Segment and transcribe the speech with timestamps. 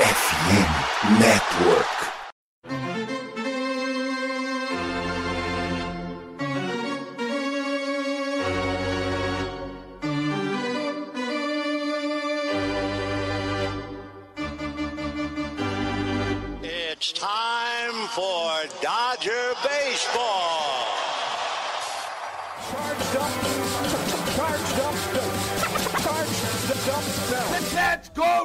[0.00, 1.86] FM Network.
[16.62, 20.86] It's time for Dodger Baseball.
[22.70, 23.32] Charged up,
[24.34, 24.94] charged up,
[26.00, 26.40] charged
[26.88, 27.04] up.
[27.50, 27.59] Let's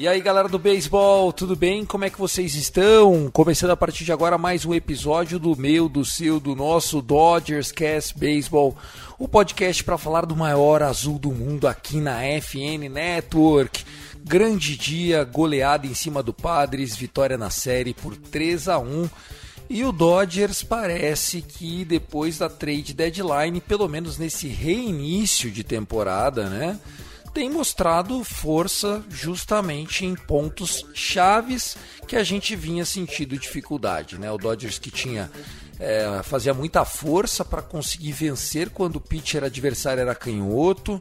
[0.00, 1.84] E aí galera do beisebol, tudo bem?
[1.84, 3.28] Como é que vocês estão?
[3.30, 7.70] Começando a partir de agora mais um episódio do meu, do seu, do nosso Dodgers
[7.70, 8.74] Cast Baseball,
[9.18, 13.84] o podcast para falar do maior azul do mundo aqui na FN Network.
[14.24, 19.06] Grande dia, goleada em cima do Padres, vitória na série por 3 a 1.
[19.68, 26.48] E o Dodgers parece que depois da trade deadline, pelo menos nesse reinício de temporada,
[26.48, 26.80] né?
[27.32, 34.30] Tem mostrado força justamente em pontos chaves que a gente vinha sentindo dificuldade, né?
[34.30, 35.30] O Dodgers que tinha
[35.78, 41.00] é, fazia muita força para conseguir vencer quando o pitcher adversário era canhoto,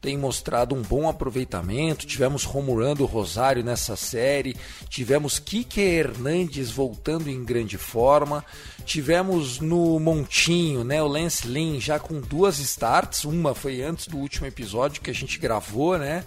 [0.00, 2.06] tem mostrado um bom aproveitamento.
[2.06, 4.56] Tivemos Romurando Rosário nessa série,
[4.88, 8.44] tivemos Kike Hernandes voltando em grande forma,
[8.84, 14.18] tivemos no Montinho, né, o Lance Lynn já com duas starts, uma foi antes do
[14.18, 16.24] último episódio que a gente gravou, né?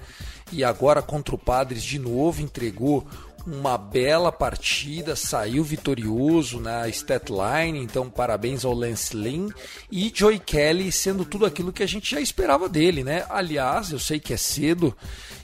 [0.51, 3.07] E agora contra o Padres de novo entregou
[3.45, 9.49] uma bela partida, saiu vitorioso na statline, então parabéns ao Lance Lynn
[9.91, 13.25] e Joey Kelly sendo tudo aquilo que a gente já esperava dele, né?
[13.29, 14.95] Aliás, eu sei que é cedo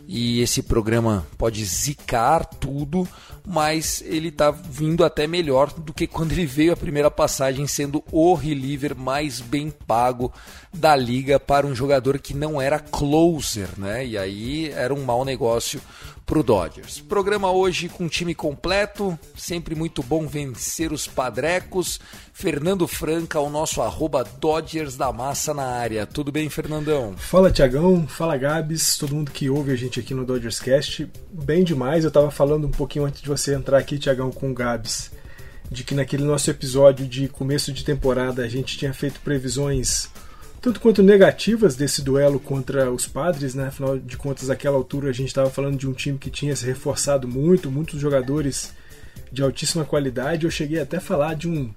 [0.08, 3.06] e esse programa pode zicar tudo,
[3.46, 8.02] mas ele tá vindo até melhor do que quando ele veio a primeira passagem, sendo
[8.12, 10.32] o reliever mais bem pago
[10.74, 14.06] da liga para um jogador que não era closer, né?
[14.06, 15.82] E aí era um mau negócio
[16.28, 17.00] pro Dodgers.
[17.00, 22.02] Programa hoje com time completo, sempre muito bom vencer os padrecos.
[22.34, 26.06] Fernando Franca, o nosso arroba Dodgers da Massa na área.
[26.06, 27.16] Tudo bem, Fernandão?
[27.18, 31.10] Fala Tiagão, fala Gabs, todo mundo que ouve a gente aqui no Dodgers Cast.
[31.32, 34.54] Bem demais, eu tava falando um pouquinho antes de você entrar aqui, Tiagão, com o
[34.54, 35.10] Gabs,
[35.72, 40.10] de que naquele nosso episódio de começo de temporada a gente tinha feito previsões
[40.62, 43.68] tanto quanto negativas desse duelo contra os padres, né?
[43.68, 46.66] Afinal de contas, naquela altura a gente estava falando de um time que tinha se
[46.66, 48.74] reforçado muito, muitos jogadores
[49.32, 50.46] de altíssima qualidade.
[50.46, 51.74] Eu cheguei até a falar de um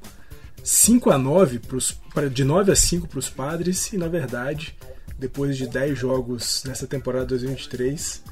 [0.63, 1.99] 5 a 9 pros,
[2.33, 4.77] de 9 a 5 para os padres, e na verdade,
[5.19, 8.23] depois de 10 jogos nessa temporada 2023,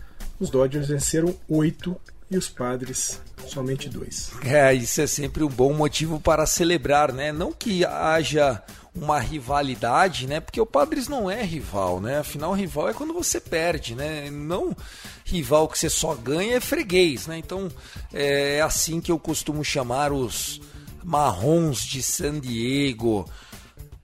[0.40, 1.96] os Dodgers venceram 8
[2.30, 4.32] e os padres somente 2.
[4.44, 7.32] É, isso é sempre um bom motivo para celebrar, né?
[7.32, 8.62] Não que haja
[8.94, 10.40] uma rivalidade, né?
[10.40, 12.18] Porque o Padres não é rival, né?
[12.18, 14.30] Afinal, rival é quando você perde, né?
[14.30, 14.76] Não
[15.24, 17.38] rival que você só ganha é freguês, né?
[17.38, 17.68] Então
[18.12, 20.60] é assim que eu costumo chamar os
[21.04, 23.28] marrons de San Diego.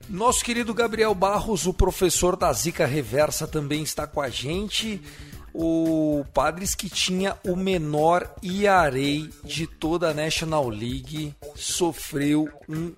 [0.07, 5.01] Nosso querido Gabriel Barros, o professor da Zica Reversa, também está com a gente.
[5.57, 12.93] O Padres que tinha o menor ERA de toda a National League sofreu um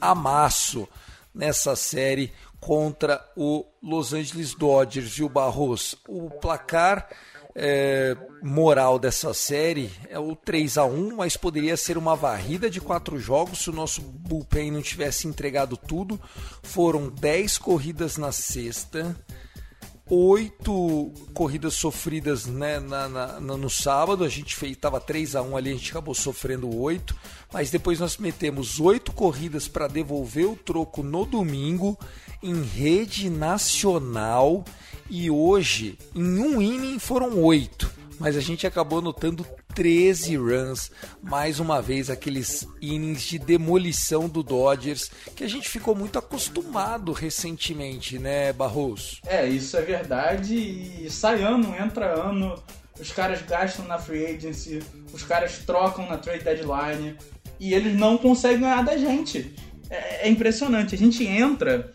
[0.00, 0.88] amasso
[1.34, 5.96] nessa série contra o Los Angeles Dodgers, viu, Barros?
[6.06, 7.08] O placar
[7.56, 12.80] é, moral dessa série é o 3 a 1 mas poderia ser uma varrida de
[12.80, 16.20] quatro jogos se o nosso bullpen não tivesse entregado tudo.
[16.62, 19.16] Foram 10 corridas na sexta,
[20.10, 24.24] oito corridas sofridas né, na, na, no sábado.
[24.24, 27.16] A gente estava 3 a 1 ali, a gente acabou sofrendo oito.
[27.52, 31.96] Mas depois nós metemos oito corridas para devolver o troco no domingo
[32.42, 34.64] em rede nacional.
[35.08, 37.90] E hoje, em um inning, foram oito.
[38.18, 40.90] Mas a gente acabou anotando 13 runs.
[41.22, 47.12] Mais uma vez, aqueles innings de demolição do Dodgers que a gente ficou muito acostumado
[47.12, 49.18] recentemente, né, Barroso?
[49.26, 50.54] É, isso é verdade.
[50.54, 52.62] E sai ano, entra ano.
[52.98, 54.82] Os caras gastam na free agency,
[55.12, 57.16] os caras trocam na trade deadline
[57.58, 59.54] e eles não conseguem ganhar da gente.
[59.88, 60.94] É, é impressionante.
[60.94, 61.90] A gente entra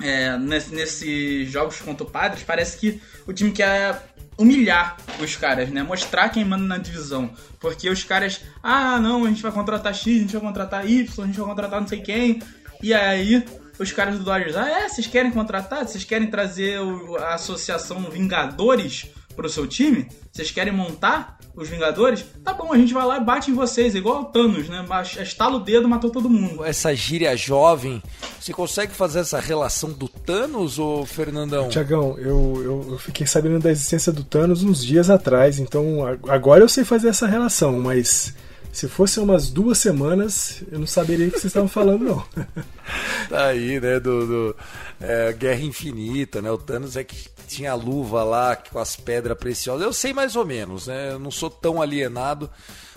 [0.00, 4.02] é, nesses nesse jogos contra o Padres, parece que o time quer
[4.38, 5.82] humilhar os caras, né?
[5.82, 7.30] Mostrar quem manda na divisão.
[7.58, 11.24] Porque os caras, ah, não, a gente vai contratar X, a gente vai contratar Y,
[11.24, 12.42] a gente vai contratar não sei quem.
[12.82, 13.44] E aí,
[13.78, 15.86] os caras do Dodgers, ah, é, vocês querem contratar?
[15.86, 16.78] Vocês querem trazer
[17.20, 20.08] a associação Vingadores pro seu time?
[20.32, 22.24] Vocês querem montar os Vingadores?
[22.44, 24.84] Tá bom, a gente vai lá e bate em vocês, igual o Thanos, né?
[25.22, 26.64] Estala o dedo, matou todo mundo.
[26.64, 28.02] Essa gíria jovem,
[28.38, 31.68] você consegue fazer essa relação do Thanos, ô Fernandão?
[31.68, 36.62] Tiagão, eu, eu, eu, fiquei sabendo da existência do Thanos uns dias atrás, então agora
[36.62, 38.34] eu sei fazer essa relação, mas
[38.70, 42.24] se fosse umas duas semanas, eu não saberia o que vocês estavam falando, não.
[43.30, 44.56] tá aí, né, do, do
[45.00, 46.50] é, Guerra Infinita, né?
[46.50, 49.86] O Thanos é que tinha a luva lá com as pedras preciosas.
[49.86, 51.12] Eu sei mais ou menos, né?
[51.12, 52.50] Eu não sou tão alienado,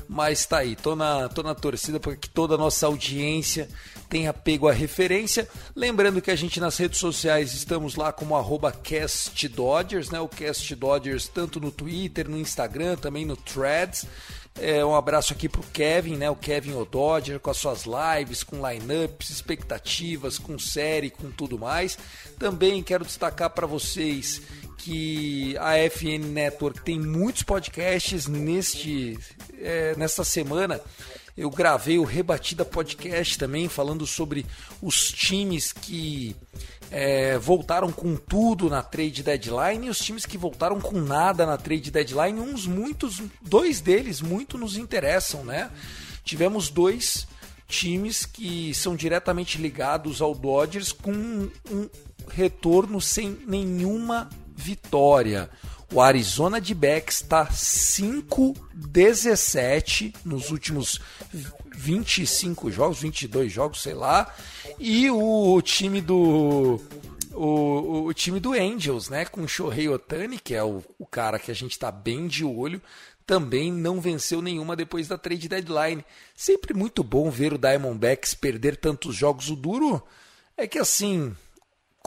[0.08, 0.76] mas tá aí.
[0.76, 3.70] Tô na, tô na torcida para que toda a nossa audiência
[4.10, 5.48] tenha pego a referência.
[5.74, 10.20] Lembrando que a gente nas redes sociais estamos lá como arroba CastDodgers, né?
[10.20, 14.06] O Cast Dodgers tanto no Twitter, no Instagram, também no Threads.
[14.62, 16.30] É, um abraço aqui pro Kevin, né?
[16.30, 21.98] O Kevin O'Dodger com as suas lives, com lineups, expectativas, com série, com tudo mais.
[22.38, 24.42] Também quero destacar para vocês
[24.78, 29.18] que a FN Network tem muitos podcasts neste
[29.60, 30.82] é, nesta semana.
[31.39, 34.45] Eu gravei o Rebatida Podcast também, falando sobre
[34.81, 36.36] os times que
[36.91, 41.56] é, voltaram com tudo na trade deadline e os times que voltaram com nada na
[41.56, 45.71] trade deadline, uns muitos, dois deles muito nos interessam, né?
[46.25, 47.25] Tivemos dois
[47.69, 51.89] times que são diretamente ligados ao Dodgers com um
[52.27, 55.50] retorno sem nenhuma vitória.
[55.91, 61.01] O Arizona de Becks está 5-17 nos últimos
[61.75, 64.31] 25 jogos, 22 jogos, sei lá.
[64.77, 66.80] E o time do
[67.33, 71.38] o, o, time do Angels, né, com o Shohei Otani, que é o, o cara
[71.39, 72.81] que a gente está bem de olho,
[73.25, 76.03] também não venceu nenhuma depois da trade deadline.
[76.36, 79.50] Sempre muito bom ver o Diamondbacks perder tantos jogos.
[79.50, 80.03] O duro
[80.57, 81.33] é que assim,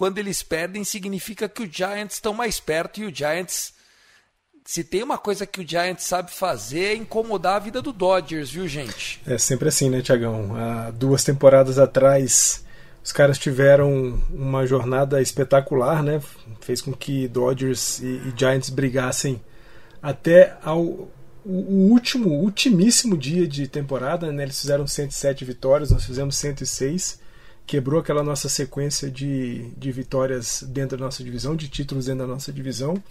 [0.02, 3.72] quando eles perdem, significa que os Giants estão mais perto e o Giants.
[4.64, 8.50] Se tem uma coisa que o Giants sabe fazer é incomodar a vida do Dodgers,
[8.50, 9.20] viu, gente?
[9.24, 10.56] É sempre assim, né, Tiagão?
[10.56, 12.64] Há duas temporadas atrás,
[13.00, 16.20] os caras tiveram uma jornada espetacular, né?
[16.60, 19.40] Fez com que Dodgers e, e Giants brigassem
[20.02, 21.10] até ao o,
[21.44, 24.42] o último, ultimíssimo dia de temporada, né?
[24.42, 27.21] Eles fizeram 107 vitórias, nós fizemos 106
[27.66, 32.32] quebrou aquela nossa sequência de, de vitórias dentro da nossa divisão, de títulos dentro da
[32.32, 33.02] nossa divisão.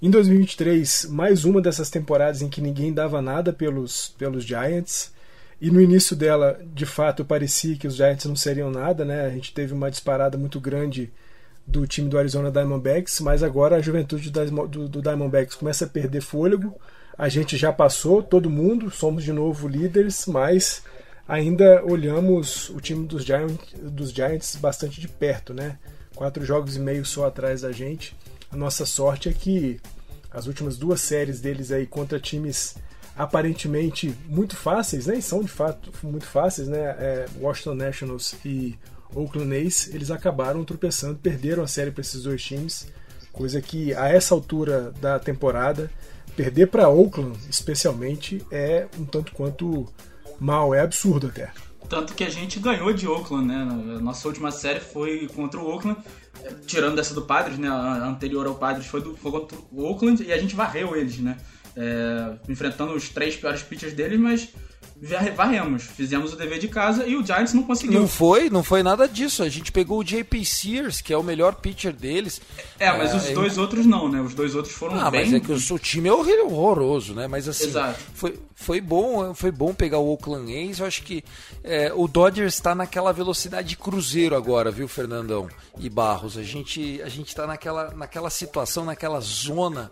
[0.00, 5.12] Em 2023, mais uma dessas temporadas em que ninguém dava nada pelos, pelos Giants.
[5.60, 9.24] E no início dela, de fato, parecia que os Giants não seriam nada, né?
[9.26, 11.12] A gente teve uma disparada muito grande
[11.64, 16.20] do time do Arizona Diamondbacks, mas agora a juventude do, do, Diamondbacks começa a perder
[16.20, 16.74] fôlego.
[17.16, 20.82] A gente já passou, todo mundo, somos de novo líderes, mas
[21.32, 25.78] ainda olhamos o time dos Giants, dos Giants bastante de perto, né?
[26.14, 28.14] Quatro jogos e meio só atrás da gente.
[28.50, 29.80] A nossa sorte é que
[30.30, 32.76] as últimas duas séries deles aí contra times
[33.16, 35.16] aparentemente muito fáceis, né?
[35.16, 36.80] E são de fato muito fáceis, né?
[36.98, 38.78] É, Washington Nationals e
[39.14, 42.88] Oakland A's, eles acabaram tropeçando, perderam a série para esses dois times,
[43.32, 45.90] coisa que a essa altura da temporada
[46.36, 49.86] perder para Oakland, especialmente, é um tanto quanto
[50.40, 51.50] mal, é absurdo até.
[51.88, 53.64] Tanto que a gente ganhou de Oakland, né?
[54.00, 56.00] Nossa última série foi contra o Oakland,
[56.66, 57.68] tirando dessa do Padres, né?
[57.68, 61.18] A anterior ao Padres foi, do, foi contra o Oakland e a gente varreu eles,
[61.18, 61.36] né?
[61.76, 64.48] É, enfrentando os três piores pitchers deles, mas
[65.02, 68.00] varremos, fizemos o dever de casa e o Giants não conseguiu.
[68.00, 69.42] Não foi, não foi nada disso.
[69.42, 72.40] A gente pegou o JP Sears, que é o melhor pitcher deles.
[72.78, 74.20] É, mas é, os dois outros não, né?
[74.20, 75.24] Os dois outros foram ah, bem.
[75.24, 77.26] mas é que o, o time é horroroso, né?
[77.26, 77.98] Mas assim, Exato.
[78.14, 80.78] foi foi bom, foi bom pegar o Oakland A's.
[80.78, 81.24] Eu acho que
[81.64, 85.48] é, o Dodgers está naquela velocidade de cruzeiro agora, viu, Fernandão
[85.80, 86.38] e Barros.
[86.38, 89.90] A gente a gente está naquela naquela situação, naquela zona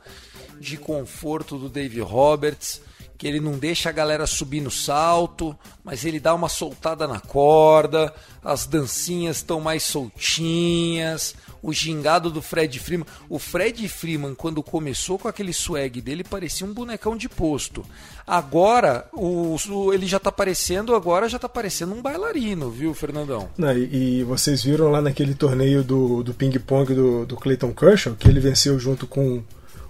[0.60, 2.80] de conforto do Dave Roberts
[3.20, 7.20] que ele não deixa a galera subir no salto, mas ele dá uma soltada na
[7.20, 13.06] corda, as dancinhas estão mais soltinhas, o gingado do Fred Freeman.
[13.28, 17.84] O Fred Freeman, quando começou com aquele swag dele, parecia um bonecão de posto.
[18.26, 23.50] Agora, o, o ele já tá parecendo, agora já tá parecendo um bailarino, viu, Fernandão?
[23.58, 28.14] Não, e, e, vocês viram lá naquele torneio do, do ping-pong do, do Clayton Kershaw,
[28.14, 29.42] que ele venceu junto com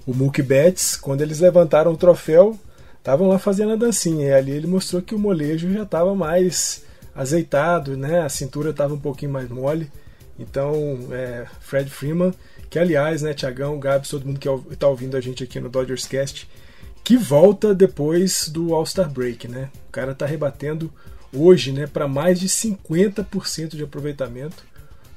[0.04, 2.58] o Mookie Betts, quando eles levantaram o troféu
[3.00, 4.28] estavam lá fazendo a dancinha.
[4.28, 8.21] E ali ele mostrou que o molejo já estava mais azeitado, né?
[8.21, 9.90] A cintura estava um pouquinho mais mole.
[10.38, 12.33] Então, é, Fred Freeman,
[12.71, 16.07] que aliás, né, Tiagão, Gabs, todo mundo que está ouvindo a gente aqui no Dodgers
[16.07, 16.49] Cast,
[17.04, 19.69] que volta depois do All-Star Break, né?
[19.88, 20.90] O cara está rebatendo
[21.33, 24.64] hoje, né, para mais de 50% de aproveitamento.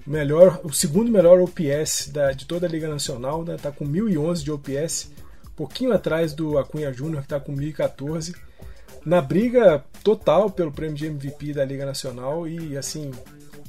[0.05, 3.55] Melhor, o segundo melhor OPS da, de toda a Liga Nacional, né?
[3.61, 5.09] Tá com 1011 de OPS,
[5.55, 8.35] pouquinho atrás do Acunha Júnior que está com 1014.
[9.05, 13.11] Na briga total pelo prêmio de MVP da Liga Nacional e assim,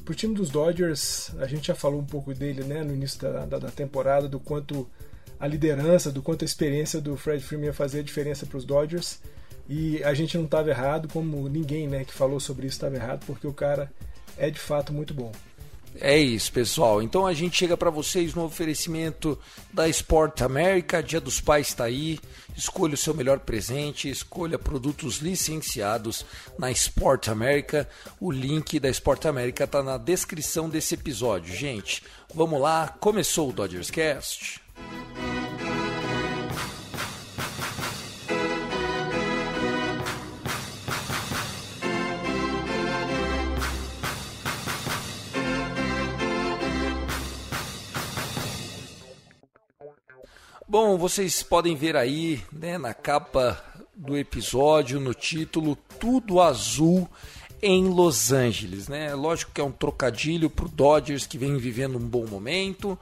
[0.04, 3.44] pro time dos Dodgers, a gente já falou um pouco dele, né, no início da,
[3.44, 4.88] da, da temporada, do quanto
[5.38, 8.64] a liderança, do quanto a experiência do Fred Freeman ia fazer a diferença para os
[8.64, 9.20] Dodgers.
[9.68, 13.24] E a gente não estava errado, como ninguém né, que falou sobre isso estava errado,
[13.26, 13.90] porque o cara
[14.36, 15.32] é de fato muito bom.
[16.00, 17.02] É isso, pessoal.
[17.02, 19.38] Então a gente chega para vocês no oferecimento
[19.72, 21.02] da Sport America.
[21.02, 22.18] Dia dos Pais está aí.
[22.56, 26.24] Escolha o seu melhor presente, escolha produtos licenciados
[26.58, 27.88] na Sport America.
[28.20, 32.02] O link da Sport America está na descrição desse episódio, gente.
[32.34, 34.60] Vamos lá, começou o Dodgers Cast.
[50.74, 53.62] Bom, vocês podem ver aí né, na capa
[53.94, 57.08] do episódio, no título, tudo azul
[57.62, 58.88] em Los Angeles.
[58.88, 59.14] Né?
[59.14, 62.98] Lógico que é um trocadilho para o Dodgers que vem vivendo um bom momento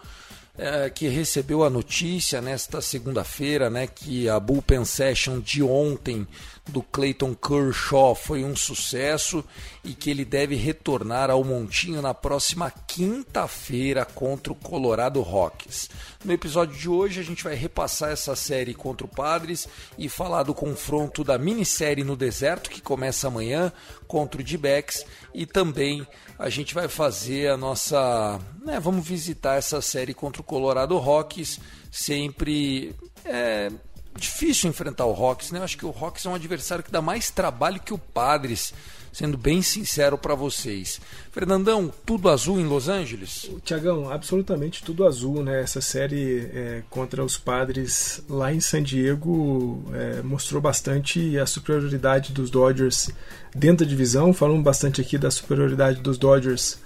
[0.57, 6.27] é, que recebeu a notícia nesta segunda-feira, né, que a bullpen session de ontem
[6.69, 9.45] do Clayton Kershaw foi um sucesso
[9.83, 15.91] e que ele deve retornar ao montinho na próxima quinta-feira contra o Colorado Rockies.
[16.25, 19.67] No episódio de hoje a gente vai repassar essa série contra o Padres
[19.99, 23.73] e falar do confronto da minissérie no deserto que começa amanhã
[24.13, 26.07] contra o D-Backs e também
[26.39, 28.39] a gente vai fazer a nossa.
[28.63, 31.59] Né, vamos visitar essa série contra o Colorado Rockies.
[31.91, 33.73] Sempre é
[34.15, 35.61] difícil enfrentar o Rockies, né?
[35.61, 38.75] Eu acho que o Rockies é um adversário que dá mais trabalho que o Padres
[39.13, 41.01] sendo bem sincero para vocês.
[41.31, 43.51] Fernandão, tudo azul em Los Angeles?
[43.63, 45.61] Tiagão, absolutamente tudo azul, né?
[45.61, 52.33] Essa série é, contra os padres lá em San Diego é, mostrou bastante a superioridade
[52.33, 53.11] dos Dodgers
[53.55, 54.33] dentro da divisão.
[54.33, 56.79] Falamos bastante aqui da superioridade dos Dodgers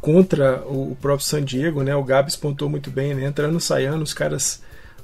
[0.00, 1.94] contra o próprio San Diego, né?
[1.94, 3.24] O Gabs pontou muito bem, né?
[3.24, 4.60] Entrando, saindo, os caras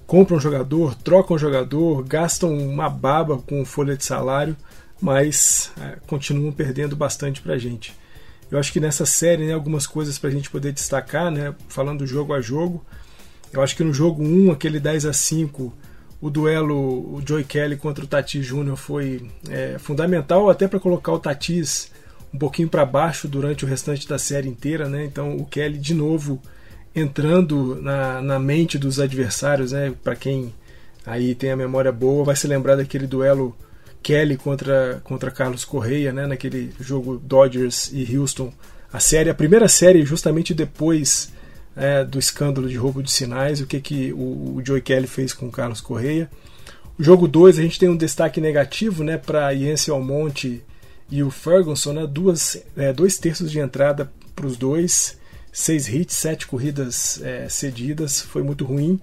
[0.07, 4.57] compram um jogador, trocam um jogador, gastam uma baba com folha de salário
[5.01, 7.95] mas é, continuam perdendo bastante para a gente.
[8.51, 12.07] Eu acho que nessa série, né, algumas coisas para a gente poder destacar, né, falando
[12.07, 12.85] jogo a jogo.
[13.53, 15.73] Eu acho que no jogo 1, aquele 10 a 5
[16.25, 16.75] o duelo
[17.15, 21.91] o Joey Kelly contra o Tatis Júnior foi é, fundamental até para colocar o Tatis
[22.33, 24.89] um pouquinho para baixo durante o restante da série inteira.
[24.89, 25.05] Né?
[25.05, 26.41] Então o Kelly de novo
[26.95, 29.73] entrando na, na mente dos adversários.
[29.73, 29.93] Né?
[30.03, 30.55] Para quem
[31.05, 33.55] aí tem a memória boa, vai se lembrar daquele duelo
[34.05, 38.53] Kelly contra, contra Carlos Correia, né, naquele jogo Dodgers e Houston.
[38.93, 41.33] A série, a primeira série, justamente depois
[41.75, 45.33] é, do escândalo de roubo de sinais, o que, que o, o Joey Kelly fez
[45.33, 46.31] com o Carlos Correia.
[46.99, 50.63] O jogo 2, a gente tem um destaque negativo né, para Yancey Almonte
[51.11, 55.19] e o Ferguson, né, duas, é, dois terços de entrada para os dois,
[55.51, 59.01] seis hits, sete corridas é, cedidas, foi muito ruim.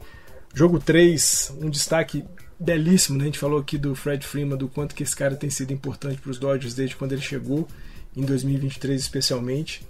[0.53, 2.23] Jogo 3, um destaque
[2.61, 3.23] belíssimo, né?
[3.23, 6.21] A gente falou aqui do Fred Freeman, do quanto que esse cara tem sido importante
[6.21, 7.67] para os Dodgers desde quando ele chegou,
[8.15, 9.81] em 2023 especialmente.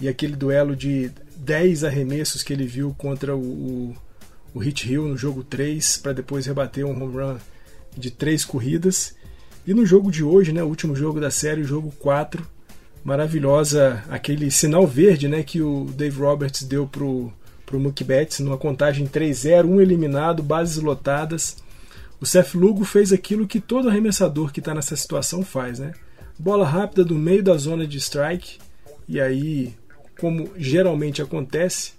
[0.00, 3.96] E aquele duelo de 10 arremessos que ele viu contra o, o,
[4.54, 7.36] o Hit Hill no jogo 3, para depois rebater um home run
[7.96, 9.14] de 3 corridas.
[9.66, 12.44] E no jogo de hoje, né, o último jogo da série, o jogo 4,
[13.04, 17.30] maravilhosa aquele sinal verde né, que o Dave Roberts deu pro,
[17.66, 21.62] pro Mookie Betts numa contagem 3-0, um eliminado, bases lotadas
[22.24, 25.92] o Seth Lugo fez aquilo que todo arremessador que está nessa situação faz, né?
[26.38, 28.56] Bola rápida do meio da zona de strike,
[29.06, 29.74] e aí,
[30.18, 31.92] como geralmente acontece,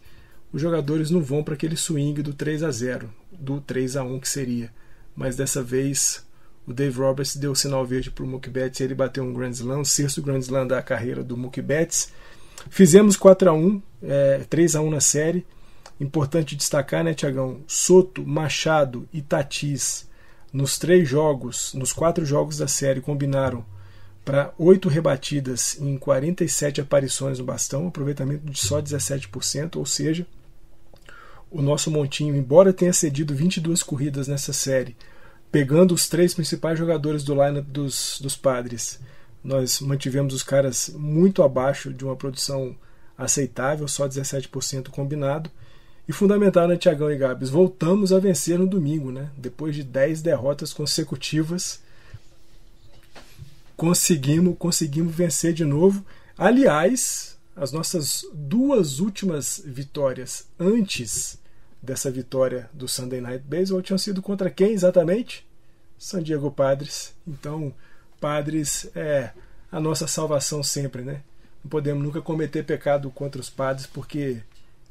[0.51, 4.19] os jogadores não vão para aquele swing do 3 a 0, do 3 a 1
[4.19, 4.73] que seria.
[5.15, 6.25] Mas dessa vez
[6.65, 9.31] o Dave Roberts deu o sinal verde para o Mookie Betts e ele bateu um
[9.31, 12.11] Grand Slam, o sexto Grand Slam da carreira do Mookie Betts.
[12.71, 15.45] Fizemos 4 a 1, é, 3 a 1 na série.
[15.99, 17.59] Importante destacar, né, Tiagão?
[17.67, 20.07] Soto, Machado e Tatis
[20.55, 23.65] nos três jogos, nos quatro jogos da série, combinaram
[24.23, 30.25] para oito rebatidas em 47 aparições no bastão, aproveitamento de só 17%, ou seja,
[31.51, 34.95] o nosso Montinho, embora tenha cedido 22 corridas nessa série,
[35.51, 38.97] pegando os três principais jogadores do lineup dos, dos Padres,
[39.43, 42.77] nós mantivemos os caras muito abaixo de uma produção
[43.17, 45.51] aceitável, só 17% combinado.
[46.07, 47.49] E fundamental, né, Tiagão e Gabs?
[47.49, 49.31] Voltamos a vencer no domingo, né?
[49.35, 51.79] Depois de 10 derrotas consecutivas,
[53.75, 56.05] conseguimos, conseguimos vencer de novo.
[56.37, 61.39] Aliás, as nossas duas últimas vitórias antes
[61.81, 65.45] dessa vitória do Sunday Night Baseball tinham sido contra quem exatamente?
[65.97, 67.13] San Diego Padres.
[67.27, 67.73] Então,
[68.19, 69.31] Padres é
[69.71, 71.21] a nossa salvação sempre, né?
[71.63, 74.41] Não podemos nunca cometer pecado contra os Padres porque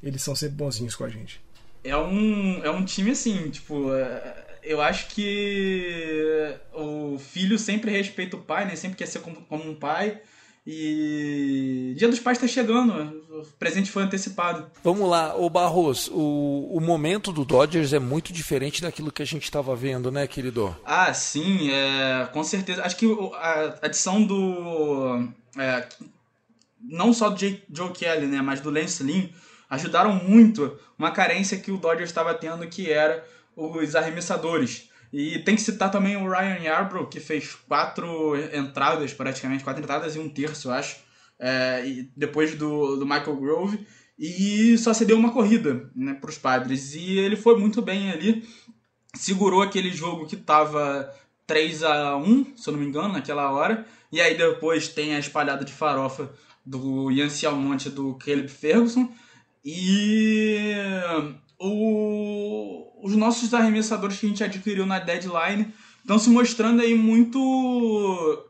[0.04, 1.40] eles são sempre bonzinhos com a gente.
[1.82, 8.36] É um, é um time assim, tipo, é, eu acho que o filho sempre respeita
[8.36, 8.76] o pai, né?
[8.76, 10.20] Sempre quer ser como, como um pai.
[10.66, 12.94] E Dia dos Pais está chegando,
[13.30, 14.70] o presente foi antecipado.
[14.82, 19.26] Vamos lá, o Barros, o, o momento do Dodgers é muito diferente daquilo que a
[19.26, 20.74] gente estava vendo, né, querido?
[20.86, 22.82] Ah, sim, é, com certeza.
[22.82, 25.28] Acho que a adição do.
[25.58, 25.86] É,
[26.80, 29.28] não só do Joe Kelly, né, mas do Lance Lynn
[29.74, 33.24] ajudaram muito uma carência que o Dodgers estava tendo, que era
[33.56, 34.88] os arremessadores.
[35.12, 40.16] E tem que citar também o Ryan Yarbrough, que fez quatro entradas, praticamente, quatro entradas
[40.16, 40.96] e um terço, eu acho,
[41.38, 43.86] é, depois do, do Michael Grove,
[44.18, 46.94] e só cedeu uma corrida né, para os Padres.
[46.94, 48.44] E ele foi muito bem ali,
[49.14, 51.12] segurou aquele jogo que estava
[51.46, 55.18] 3 a 1 se eu não me engano, naquela hora, e aí depois tem a
[55.18, 56.32] espalhada de farofa
[56.64, 59.12] do Yancy Almonte do Caleb Ferguson,
[59.64, 60.74] e
[61.58, 68.44] o, os nossos arremessadores que a gente adquiriu na deadline estão se mostrando aí muito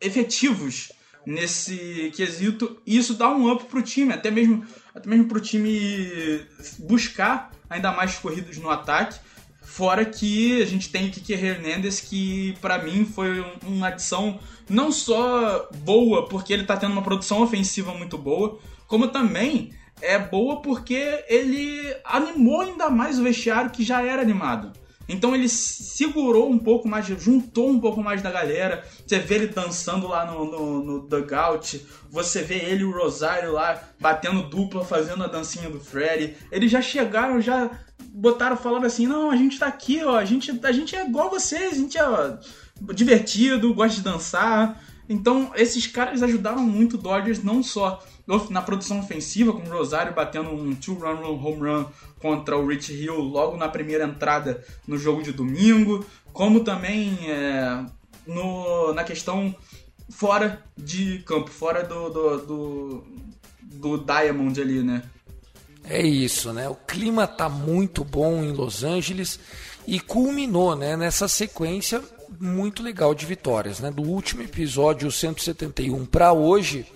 [0.00, 0.92] efetivos
[1.26, 6.46] nesse quesito e isso dá um up pro time, até mesmo até mesmo pro time
[6.78, 9.18] buscar ainda mais corridas no ataque.
[9.62, 14.92] Fora que a gente tem o Kiki Hernandez, que para mim foi uma adição não
[14.92, 19.72] só boa, porque ele tá tendo uma produção ofensiva muito boa, como também
[20.04, 24.72] é boa porque ele animou ainda mais o vestiário que já era animado.
[25.08, 28.84] Então ele segurou um pouco mais, juntou um pouco mais da galera.
[29.06, 31.84] Você vê ele dançando lá no, no, no dugout.
[32.10, 36.36] Você vê ele e o Rosário lá batendo dupla, fazendo a dancinha do Freddy.
[36.50, 37.70] Eles já chegaram, já
[38.14, 40.16] botaram falando assim: não, a gente tá aqui, ó.
[40.16, 42.38] A gente, a gente é igual vocês, a gente é ó,
[42.94, 44.82] divertido, gosta de dançar.
[45.06, 48.02] Então esses caras ajudaram muito o Dodgers, não só
[48.50, 51.84] na produção ofensiva, com o Rosário batendo um two-run home run
[52.20, 57.84] contra o Rich Hill logo na primeira entrada no jogo de domingo, como também é,
[58.26, 59.54] no, na questão
[60.10, 63.04] fora de campo, fora do, do, do,
[63.62, 65.02] do Diamond ali, né?
[65.84, 66.68] É isso, né?
[66.68, 69.38] O clima tá muito bom em Los Angeles
[69.86, 72.02] e culminou, né, nessa sequência
[72.40, 73.90] muito legal de vitórias, né?
[73.90, 76.86] Do último episódio 171 para hoje,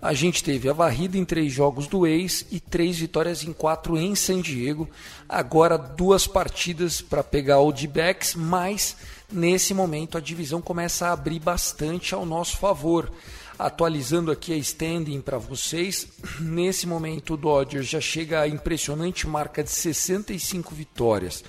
[0.00, 3.98] a gente teve a varrida em três jogos do ex e três vitórias em quatro
[3.98, 4.88] em San Diego.
[5.28, 8.96] Agora duas partidas para pegar o D-backs, mas
[9.30, 13.10] nesse momento a divisão começa a abrir bastante ao nosso favor.
[13.58, 16.06] Atualizando aqui a standing para vocês,
[16.38, 21.42] nesse momento o Dodgers já chega à impressionante marca de 65 vitórias,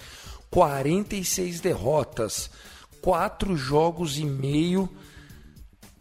[0.49, 2.49] 46 derrotas,
[2.99, 4.89] quatro jogos e meio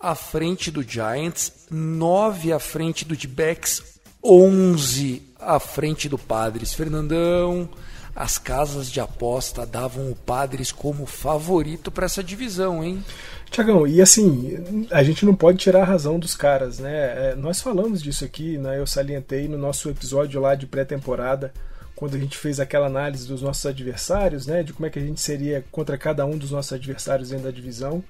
[0.01, 3.83] à frente do Giants, 9 à frente do D-Backs,
[4.23, 6.73] 11 à frente do Padres.
[6.75, 7.69] Fernandão,
[8.15, 13.05] as casas de aposta davam o Padres como favorito para essa divisão, hein?
[13.51, 17.31] Tiagão, e assim, a gente não pode tirar a razão dos caras, né?
[17.31, 18.79] É, nós falamos disso aqui, né?
[18.79, 21.53] Eu salientei no nosso episódio lá de pré-temporada,
[21.97, 24.63] quando a gente fez aquela análise dos nossos adversários, né?
[24.63, 27.51] De como é que a gente seria contra cada um dos nossos adversários dentro da
[27.51, 28.05] divisão.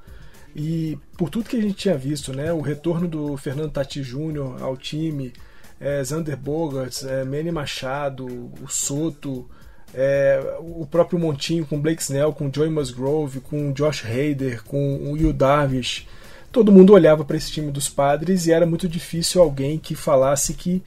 [0.58, 4.60] E por tudo que a gente tinha visto, né, o retorno do Fernando Tati Júnior
[4.60, 5.32] ao time,
[5.78, 9.48] é, Zander Bogarts, é, Manny Machado, o Soto,
[9.94, 15.12] é, o próprio Montinho com Blake Snell, com Joey Musgrove, com Josh Hader, com o
[15.12, 16.08] Will Darvish,
[16.50, 20.54] todo mundo olhava para esse time dos Padres e era muito difícil alguém que falasse
[20.54, 20.82] que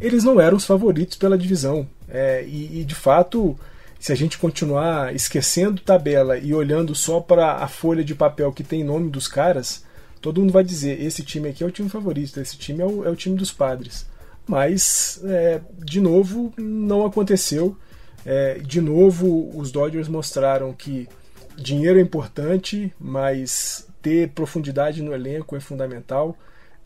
[0.00, 1.86] eles não eram os favoritos pela divisão.
[2.08, 3.54] É, e, e, de fato
[4.00, 8.64] se a gente continuar esquecendo tabela e olhando só para a folha de papel que
[8.64, 9.84] tem nome dos caras,
[10.22, 13.04] todo mundo vai dizer: esse time aqui é o time favorito, esse time é o,
[13.04, 14.08] é o time dos padres.
[14.48, 17.76] Mas, é, de novo, não aconteceu.
[18.24, 21.06] É, de novo, os Dodgers mostraram que
[21.54, 26.34] dinheiro é importante, mas ter profundidade no elenco é fundamental.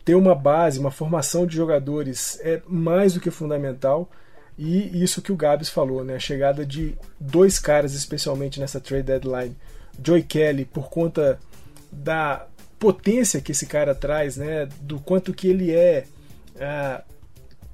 [0.03, 4.11] Ter uma base, uma formação de jogadores é mais do que fundamental.
[4.57, 6.15] E isso que o Gabs falou, né?
[6.15, 9.55] A chegada de dois caras, especialmente nessa trade deadline.
[10.01, 11.39] Joey Kelly, por conta
[11.91, 12.47] da
[12.79, 14.67] potência que esse cara traz, né?
[14.81, 16.05] Do quanto que ele é
[16.59, 17.03] ah,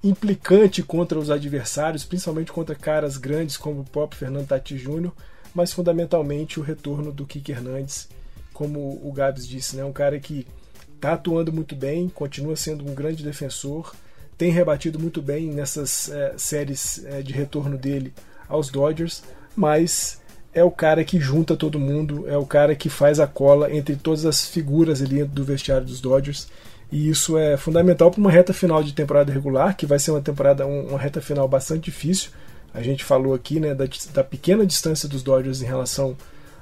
[0.03, 5.13] implicante contra os adversários, principalmente contra caras grandes como o próprio Fernando Tati Júnior,
[5.53, 8.09] mas fundamentalmente o retorno do Kike Hernandes,
[8.53, 9.83] como o Gabs disse, né?
[9.83, 10.47] Um cara que
[10.95, 13.93] está atuando muito bem, continua sendo um grande defensor,
[14.41, 18.11] tem rebatido muito bem nessas é, séries é, de retorno dele
[18.49, 19.21] aos Dodgers,
[19.55, 20.19] mas
[20.51, 23.95] é o cara que junta todo mundo, é o cara que faz a cola entre
[23.95, 26.47] todas as figuras ali do vestiário dos Dodgers.
[26.91, 30.21] E isso é fundamental para uma reta final de temporada regular, que vai ser uma
[30.21, 32.31] temporada, uma reta final bastante difícil.
[32.73, 36.17] A gente falou aqui né, da, da pequena distância dos Dodgers em relação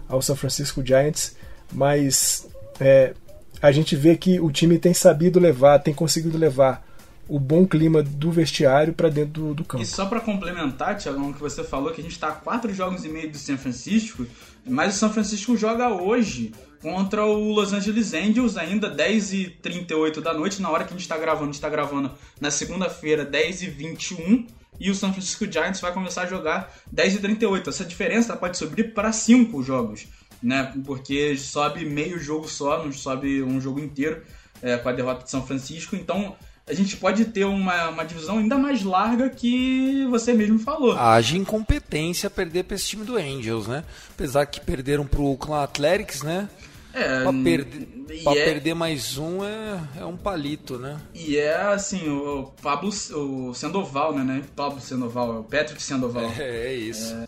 [0.10, 1.34] ao San Francisco Giants,
[1.72, 2.46] mas
[2.78, 3.14] é,
[3.62, 6.89] a gente vê que o time tem sabido levar, tem conseguido levar
[7.30, 9.84] o bom clima do vestiário para dentro do, do, campo.
[9.84, 13.06] E só para complementar, Tiagão, que você falou que a gente está a quatro jogos
[13.06, 14.26] e meio do São Francisco,
[14.68, 20.60] mas o São Francisco joga hoje contra o Los Angeles Angels, ainda 10h38 da noite,
[20.60, 21.44] na hora que a gente está gravando.
[21.44, 22.12] A gente está gravando
[22.42, 24.48] na segunda-feira, 10h21,
[24.80, 27.68] e o São Francisco Giants vai começar a jogar 10h38.
[27.68, 30.08] Essa diferença pode subir para 5 jogos,
[30.42, 30.74] né?
[30.84, 34.24] Porque sobe meio jogo só, não sobe um jogo inteiro
[34.64, 35.96] é, com a derrota de São Francisco.
[35.96, 36.36] Então
[36.70, 40.96] a gente pode ter uma, uma divisão ainda mais larga que você mesmo falou.
[40.96, 43.84] Haja incompetência perder para esse time do Angels, né?
[44.12, 46.48] Apesar que perderam para o Oakland Athletics, né?
[46.94, 47.88] É, pra, perder,
[48.24, 51.00] pra é, perder mais um é, é um palito, né?
[51.14, 54.24] E é assim, o Pablo, o Sandoval, né?
[54.24, 54.44] né?
[54.56, 56.30] Pablo Sandoval, é o Patrick Sandoval.
[56.38, 57.16] É, é isso.
[57.16, 57.28] É.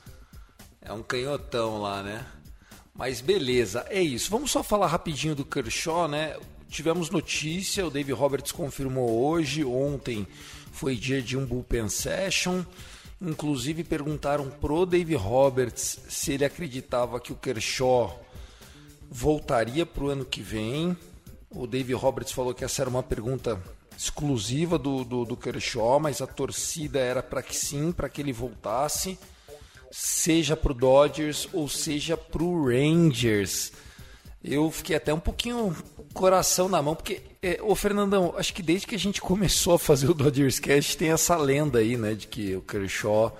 [0.90, 2.26] é um canhotão lá, né?
[2.94, 4.30] Mas beleza, é isso.
[4.30, 6.36] Vamos só falar rapidinho do Kershaw, né?
[6.72, 10.26] Tivemos notícia, o Dave Roberts confirmou hoje, ontem
[10.72, 12.64] foi dia de um bullpen session.
[13.22, 18.26] Inclusive perguntaram pro Dave Roberts se ele acreditava que o Kershaw
[19.12, 20.98] voltaria para o ano que vem.
[21.50, 23.62] O Dave Roberts falou que essa era uma pergunta
[23.96, 28.32] exclusiva do, do, do Kershaw, mas a torcida era para que sim, para que ele
[28.32, 29.20] voltasse,
[29.92, 33.74] seja para o Dodgers ou seja para o Rangers
[34.44, 35.76] eu fiquei até um pouquinho
[36.14, 39.80] coração na mão, porque, é, ô Fernandão, acho que desde que a gente começou a
[39.80, 43.38] fazer o Dodgers Cast tem essa lenda aí, né, de que o Kershaw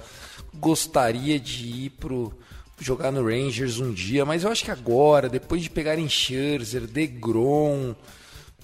[0.54, 2.34] gostaria de ir pro
[2.80, 7.94] jogar no Rangers um dia, mas eu acho que agora, depois de pegarem Scherzer, DeGrom,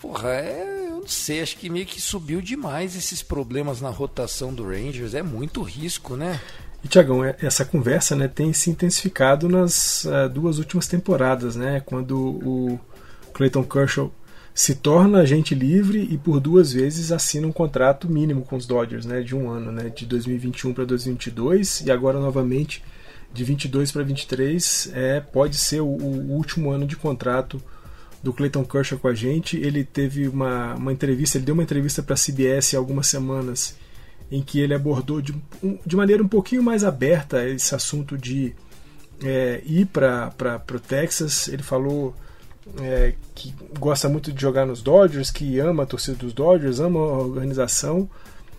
[0.01, 4.53] porra, é, eu não sei, acho que meio que subiu demais esses problemas na rotação
[4.53, 6.41] do Rangers, é muito risco, né?
[6.87, 11.81] E Tiagão, é, essa conversa né, tem se intensificado nas uh, duas últimas temporadas, né,
[11.85, 12.79] quando o
[13.33, 14.09] Clayton Kershaw
[14.55, 19.05] se torna agente livre e por duas vezes assina um contrato mínimo com os Dodgers,
[19.05, 22.81] né, de um ano, né, de 2021 para 2022 e agora novamente
[23.33, 27.61] de 22 para 23 é pode ser o, o, último ano de contrato
[28.23, 29.57] do Clayton Kershaw com a gente.
[29.57, 33.75] Ele teve uma, uma entrevista, ele deu uma entrevista para a CBS há algumas semanas
[34.31, 35.33] em que ele abordou de,
[35.85, 38.53] de maneira um pouquinho mais aberta esse assunto de
[39.23, 41.47] é, ir para o Texas.
[41.47, 42.13] Ele falou
[42.81, 46.99] é, que gosta muito de jogar nos Dodgers, que ama a torcida dos Dodgers, ama
[46.99, 48.09] a organização,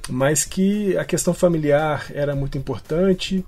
[0.09, 3.45] mas que a questão familiar era muito importante,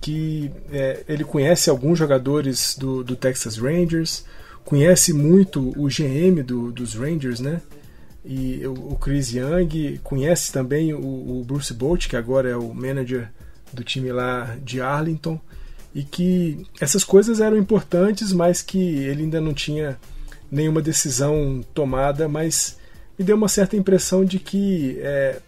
[0.00, 4.24] que é, ele conhece alguns jogadores do, do Texas Rangers,
[4.64, 7.60] conhece muito o GM do, dos Rangers, né?
[8.26, 10.98] E o Chris Young conhece também o,
[11.40, 13.30] o Bruce Bolt, que agora é o manager
[13.72, 15.40] do time lá de Arlington,
[15.94, 19.96] e que essas coisas eram importantes, mas que ele ainda não tinha
[20.50, 22.76] nenhuma decisão tomada, mas
[23.16, 25.40] me deu uma certa impressão de que é,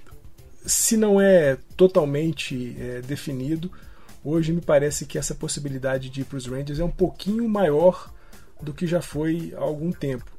[0.65, 3.73] se não é totalmente é, definido,
[4.25, 8.13] hoje me parece que essa possibilidade de ir para os Rangers é um pouquinho maior
[8.63, 10.31] do que já foi há algum tempo.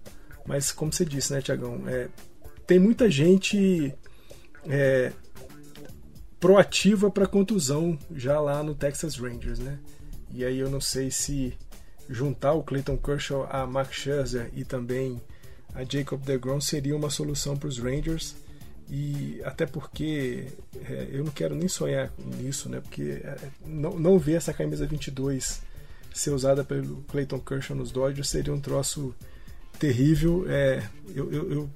[0.45, 2.08] Mas como você disse, né, Tiagão, é,
[2.69, 3.91] tem muita gente
[4.67, 5.12] é,
[6.39, 9.79] proativa para contusão já lá no Texas Rangers, né?
[10.32, 11.58] E aí eu não sei se
[12.08, 15.19] juntar o Clayton Kershaw a Max Scherzer e também
[15.73, 18.36] a Jacob DeGrom seria uma solução para os Rangers
[18.88, 20.49] e até porque
[20.88, 22.82] é, eu não quero nem sonhar nisso, né?
[22.82, 25.63] Porque é, não, não ver essa camisa 22
[26.13, 29.15] ser usada pelo Clayton Kershaw nos Dodgers seria um troço
[29.79, 30.45] terrível.
[30.47, 31.69] É, eu, eu, eu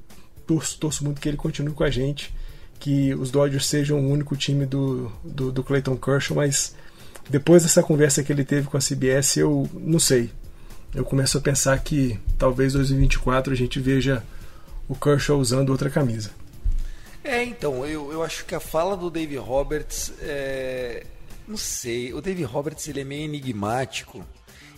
[0.45, 2.34] torço, torço muito que ele continue com a gente,
[2.79, 6.75] que os Dodgers sejam o único time do, do, do Clayton Kershaw, mas
[7.29, 10.29] depois dessa conversa que ele teve com a CBS, eu não sei.
[10.93, 14.23] Eu começo a pensar que talvez 2024 a gente veja
[14.88, 16.32] o Kershaw usando outra camisa.
[17.23, 21.06] É, então, eu, eu acho que a fala do Dave Roberts é...
[21.47, 24.23] Não sei, o Dave Roberts ele é meio enigmático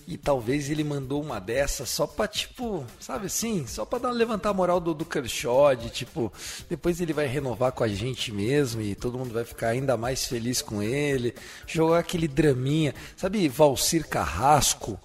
[0.08, 3.66] E talvez ele mandou uma dessa só pra, tipo, sabe assim?
[3.66, 6.32] Só pra dar, levantar a moral do, do Kershaw, de, tipo,
[6.70, 10.26] depois ele vai renovar com a gente mesmo e todo mundo vai ficar ainda mais
[10.26, 11.34] feliz com ele.
[11.66, 15.00] Jogar aquele draminha, sabe, Valcir Carrasco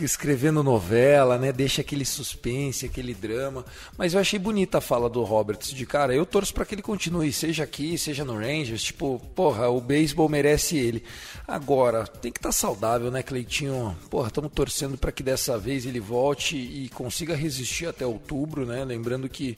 [0.00, 1.52] escrevendo novela, né?
[1.52, 3.64] Deixa aquele suspense, aquele drama.
[3.96, 6.82] Mas eu achei bonita a fala do Roberts de cara, eu torço para que ele
[6.82, 11.04] continue, seja aqui, seja no Rangers, tipo, porra, o beisebol merece ele.
[11.46, 13.96] Agora, tem que estar tá saudável, né, Cleitinho?
[14.10, 18.84] Porra, estamos torcendo para que dessa vez ele volte e consiga resistir até outubro, né?
[18.84, 19.56] Lembrando que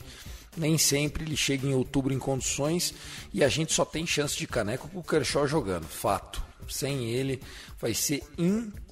[0.55, 2.93] nem sempre ele chega em outubro em condições
[3.33, 6.43] e a gente só tem chance de caneco com o Kershaw jogando, fato.
[6.69, 7.41] Sem ele
[7.81, 8.82] vai ser impossível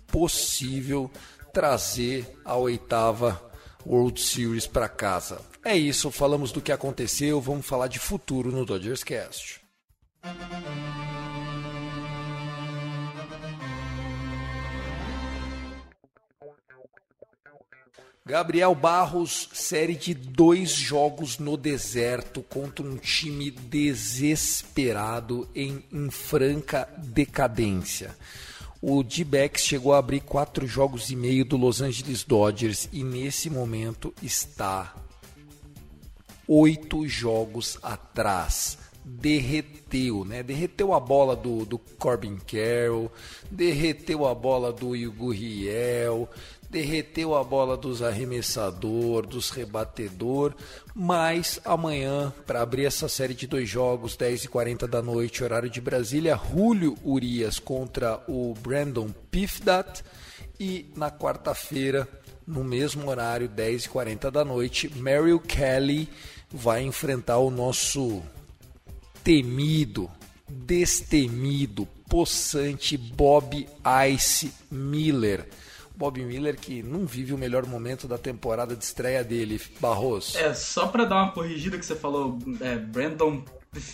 [1.54, 3.42] trazer a oitava
[3.86, 5.40] World Series para casa.
[5.64, 9.62] É isso, falamos do que aconteceu, vamos falar de futuro no Dodgers Cast.
[18.24, 26.88] Gabriel Barros, série de dois jogos no deserto contra um time desesperado em, em franca
[26.98, 28.16] decadência.
[28.82, 33.48] O D-backs chegou a abrir quatro jogos e meio do Los Angeles Dodgers e nesse
[33.48, 34.96] momento está
[36.48, 38.80] oito jogos atrás.
[39.06, 40.42] Derreteu, né?
[40.42, 43.12] Derreteu a bola do, do Corbin Carroll,
[43.52, 46.28] derreteu a bola do Hugo Riel,
[46.72, 50.56] derreteu a bola dos arremessador, dos rebatedor,
[50.96, 56.38] mas amanhã, para abrir essa série de dois jogos, 10h40 da noite, horário de Brasília,
[56.38, 60.02] Julio Urias contra o Brandon Pifdat
[60.58, 62.08] e na quarta-feira,
[62.48, 66.08] no mesmo horário, 10h40 da noite, Meryl Kelly
[66.50, 68.24] vai enfrentar o nosso
[69.26, 70.10] temido,
[70.48, 73.68] destemido, possante Bob
[74.10, 75.46] Ice Miller
[76.02, 80.36] Bob Miller que não vive o melhor momento da temporada de estreia dele, Barroso.
[80.36, 83.44] É, só para dar uma corrigida que você falou, é, Brandon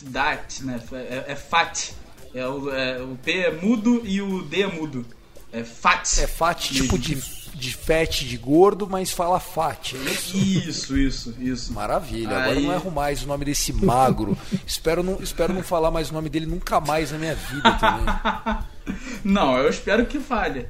[0.03, 0.81] Dat, né?
[0.93, 1.91] É, é Fat.
[2.33, 5.05] É o, é, o P é mudo e o D é mudo.
[5.51, 6.19] É Fat.
[6.19, 7.15] É Fat, tipo de,
[7.53, 10.37] de fat, de gordo, mas fala Fat, é isso?
[10.37, 11.73] Isso, isso, isso.
[11.73, 12.37] Maravilha.
[12.37, 12.41] Aí...
[12.43, 14.37] Agora não erro mais o nome desse magro.
[14.65, 18.05] espero, não, espero não falar mais o nome dele nunca mais na minha vida também.
[19.25, 20.67] não, eu espero que falhe.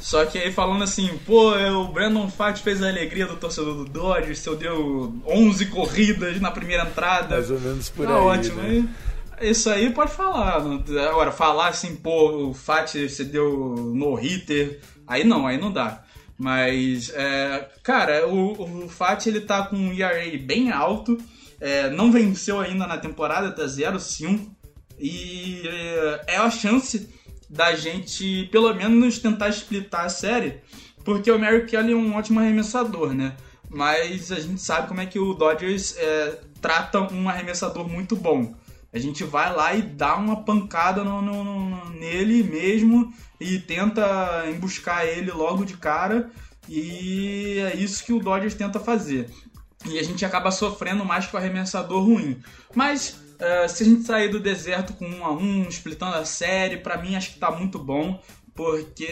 [0.00, 3.84] Só que aí falando assim, pô, o Brandon Fat fez a alegria do torcedor do
[3.84, 7.34] Dodgers, seu deu 11 corridas na primeira entrada.
[7.36, 8.20] Mais ou menos por tá aí.
[8.20, 8.62] ótimo.
[8.62, 8.88] Né?
[9.42, 10.56] Isso aí pode falar.
[11.08, 16.02] Agora, falar assim, pô, o Fat você deu no hitter, aí não, aí não dá.
[16.36, 21.18] Mas, é, cara, o, o Fat ele tá com um ERA bem alto,
[21.60, 24.48] é, não venceu ainda na temporada, tá 0-5.
[24.98, 27.08] E é, é a chance
[27.50, 30.60] da gente, pelo menos, tentar splitar a série,
[31.04, 33.36] porque o Mary Kelly é um ótimo arremessador, né?
[33.68, 38.54] Mas a gente sabe como é que o Dodgers é, trata um arremessador muito bom.
[38.92, 44.44] A gente vai lá e dá uma pancada no, no, no, nele mesmo e tenta
[44.48, 46.30] emboscar ele logo de cara.
[46.68, 49.28] E é isso que o Dodgers tenta fazer.
[49.86, 52.40] E a gente acaba sofrendo mais com o arremessador ruim.
[52.74, 56.76] Mas Uh, se a gente sair do deserto com um a um, splitando a série,
[56.76, 58.22] para mim acho que tá muito bom,
[58.54, 59.08] porque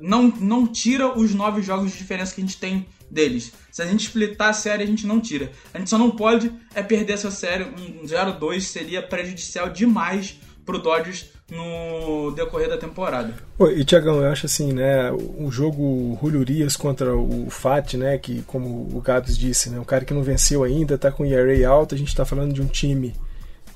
[0.00, 3.52] não, não tira os nove jogos de diferença que a gente tem deles.
[3.72, 5.50] Se a gente splitar a série, a gente não tira.
[5.72, 7.64] A gente só não pode é perder essa série.
[7.64, 13.34] Um 0-2 seria prejudicial demais pro Dodgers no decorrer da temporada.
[13.76, 18.88] E Tiagão, eu acho assim, né, o jogo Julio contra o Fat, né, que como
[18.92, 21.98] o Gabs disse, né, o cara que não venceu ainda, tá com ERA alto, a
[21.98, 23.14] gente tá falando de um time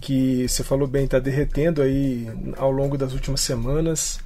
[0.00, 4.20] que você falou bem, tá derretendo aí ao longo das últimas semanas.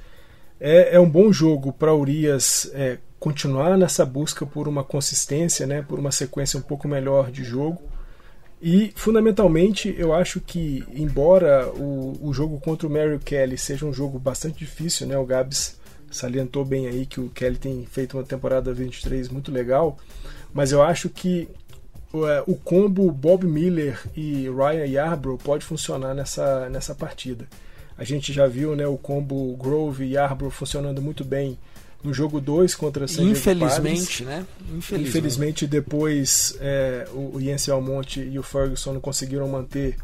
[0.59, 5.81] É, é um bom jogo para Urias é, continuar nessa busca por uma consistência, né,
[5.81, 7.92] por uma sequência um pouco melhor de jogo
[8.63, 13.91] e, fundamentalmente, eu acho que, embora o, o jogo contra o Mary Kelly seja um
[13.91, 15.17] jogo bastante difícil, né?
[15.17, 15.77] O Gabs
[16.09, 19.97] salientou bem aí que o Kelly tem feito uma temporada 23 muito legal,
[20.53, 21.49] mas eu acho que
[22.13, 27.45] é, o combo Bob Miller e Ryan Yarbrough pode funcionar nessa, nessa partida.
[27.97, 31.57] A gente já viu né, o combo Grove e Yarbrough funcionando muito bem
[32.03, 34.45] no jogo 2 contra San Infelizmente, né?
[34.75, 39.95] Infelizmente, Infelizmente depois é, o, Jens Almonte e o Ferguson não conseguiram manter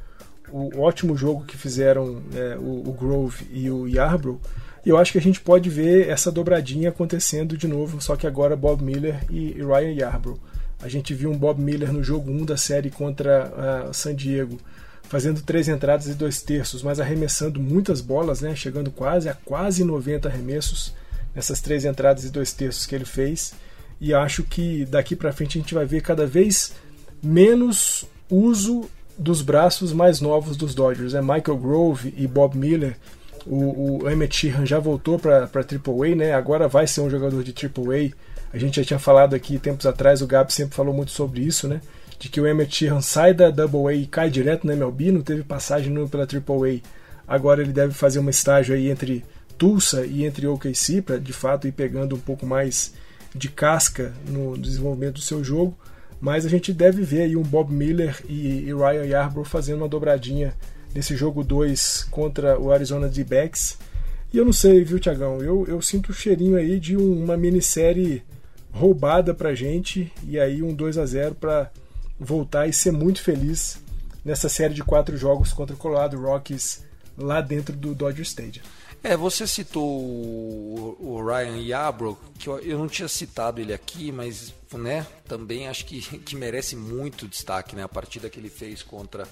[0.52, 4.40] o ótimo jogo que fizeram é, o, o, Grove e o Yarbrough.
[4.86, 8.26] E eu acho que a gente pode ver essa dobradinha acontecendo de novo, só que
[8.26, 10.40] agora Bob Miller e, e Ryan Yarbrough.
[10.82, 13.52] A gente viu um Bob Miller no jogo 1 da série contra
[13.90, 14.58] uh, San Diego,
[15.04, 19.84] fazendo três entradas e dois terços, mas arremessando muitas bolas, né, chegando quase a quase
[19.84, 20.94] 90 arremessos
[21.40, 23.54] nessas três entradas e dois terços que ele fez.
[24.00, 26.74] E acho que daqui para frente a gente vai ver cada vez
[27.24, 31.14] menos uso dos braços mais novos dos Dodgers.
[31.14, 32.98] É Michael Grove e Bob Miller.
[33.46, 36.34] O, o Emmett Sheehan já voltou para AAA, né?
[36.34, 38.12] Agora vai ser um jogador de AAA.
[38.52, 41.68] A gente já tinha falado aqui tempos atrás, o Gabi sempre falou muito sobre isso,
[41.68, 41.80] né?
[42.20, 45.44] De que o Emmett Sheehan sai da AA e cai direto na MLB, não teve
[45.44, 46.82] passagem pela AAA.
[47.26, 49.24] Agora ele deve fazer uma estágio aí entre
[49.60, 52.94] Tulsa e entre OKC para de fato ir pegando um pouco mais
[53.36, 55.78] de casca no desenvolvimento do seu jogo.
[56.22, 59.88] Mas a gente deve ver aí um Bob Miller e, e Ryan Yarbrough fazendo uma
[59.88, 60.54] dobradinha
[60.96, 63.78] nesse jogo 2 contra o Arizona D-Backs.
[64.34, 65.42] E eu não sei, viu, Tiagão?
[65.42, 68.24] Eu, eu sinto o cheirinho aí de um, uma minissérie
[68.72, 71.72] roubada pra gente e aí um 2 a 0 para
[72.20, 73.80] voltar e ser muito feliz
[74.24, 76.84] nessa série de quatro jogos contra o Colorado Rockies
[77.18, 78.64] lá dentro do Dodger Stadium.
[79.02, 84.54] É, você citou o, Ryan Yarbrough, que eu, eu, não tinha citado ele aqui, mas
[84.74, 87.84] né, também acho que, que merece muito destaque, né?
[87.84, 89.28] A partida que ele fez contra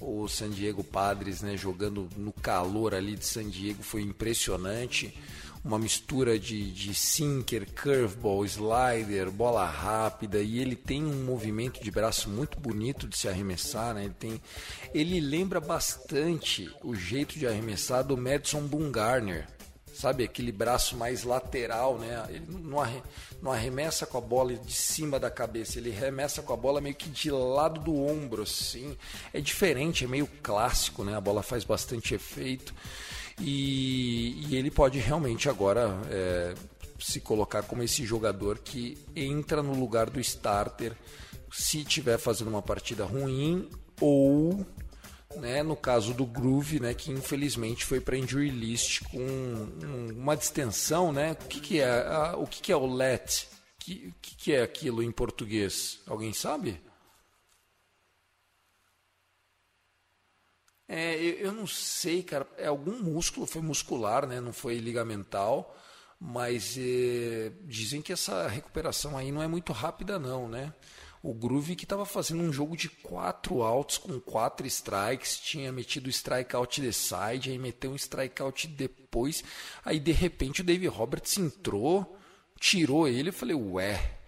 [0.00, 5.14] o San Diego Padres, né, jogando no calor ali de San Diego, foi impressionante
[5.64, 11.90] uma mistura de, de sinker, curveball, slider, bola rápida e ele tem um movimento de
[11.90, 14.04] braço muito bonito de se arremessar, né?
[14.04, 14.40] Ele tem,
[14.94, 19.46] ele lembra bastante o jeito de arremessar do Madison Bumgarner,
[20.00, 22.24] sabe aquele braço mais lateral, né?
[22.30, 22.46] Ele
[23.42, 26.94] não arremessa com a bola de cima da cabeça, ele arremessa com a bola meio
[26.94, 28.96] que de lado do ombro, assim.
[29.32, 31.14] É diferente, é meio clássico, né?
[31.14, 32.74] A bola faz bastante efeito.
[33.38, 36.54] E, e ele pode realmente agora é,
[36.98, 40.94] se colocar como esse jogador que entra no lugar do starter
[41.52, 43.68] se estiver fazendo uma partida ruim
[44.00, 44.64] ou
[45.36, 50.36] né, no caso do Groove, né, que infelizmente foi para injury list com um, uma
[50.36, 51.32] distensão, né?
[51.32, 53.48] O que, que é a, o que, que é o let?
[53.76, 56.00] O que, que é aquilo em português?
[56.06, 56.80] Alguém sabe?
[60.88, 62.46] É, eu, eu, não sei, cara.
[62.58, 64.40] É algum músculo, foi muscular, né?
[64.40, 65.76] Não foi ligamental.
[66.18, 70.74] Mas é, dizem que essa recuperação aí não é muito rápida, não, né?
[71.22, 76.08] O Groove que estava fazendo um jogo de quatro outs com quatro strikes, tinha metido
[76.08, 79.44] strikeout de side, aí meteu um strikeout depois,
[79.84, 82.18] aí de repente o Dave Roberts entrou,
[82.58, 84.18] tirou ele, eu falei, ué,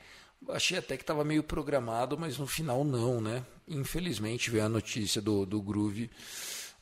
[0.51, 3.43] achei até que estava meio programado, mas no final não, né?
[3.67, 6.11] Infelizmente veio a notícia do, do Groove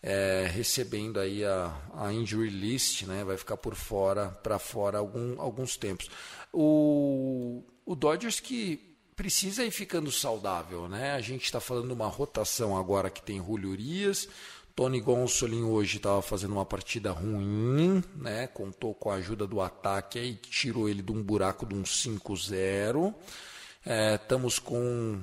[0.03, 3.23] é, recebendo aí a, a injury list, né?
[3.23, 6.11] Vai ficar por fora, para fora algum, alguns tempos.
[6.53, 8.90] O, o Dodgers que
[9.21, 11.13] precisa ir ficando saudável, né?
[11.13, 13.77] A gente está falando de uma rotação agora que tem Julio
[14.75, 18.47] Tony Gonsolin hoje estava fazendo uma partida ruim, né?
[18.47, 23.15] Contou com a ajuda do ataque aí, tirou ele de um buraco de um 5-0.
[23.85, 25.21] É, estamos com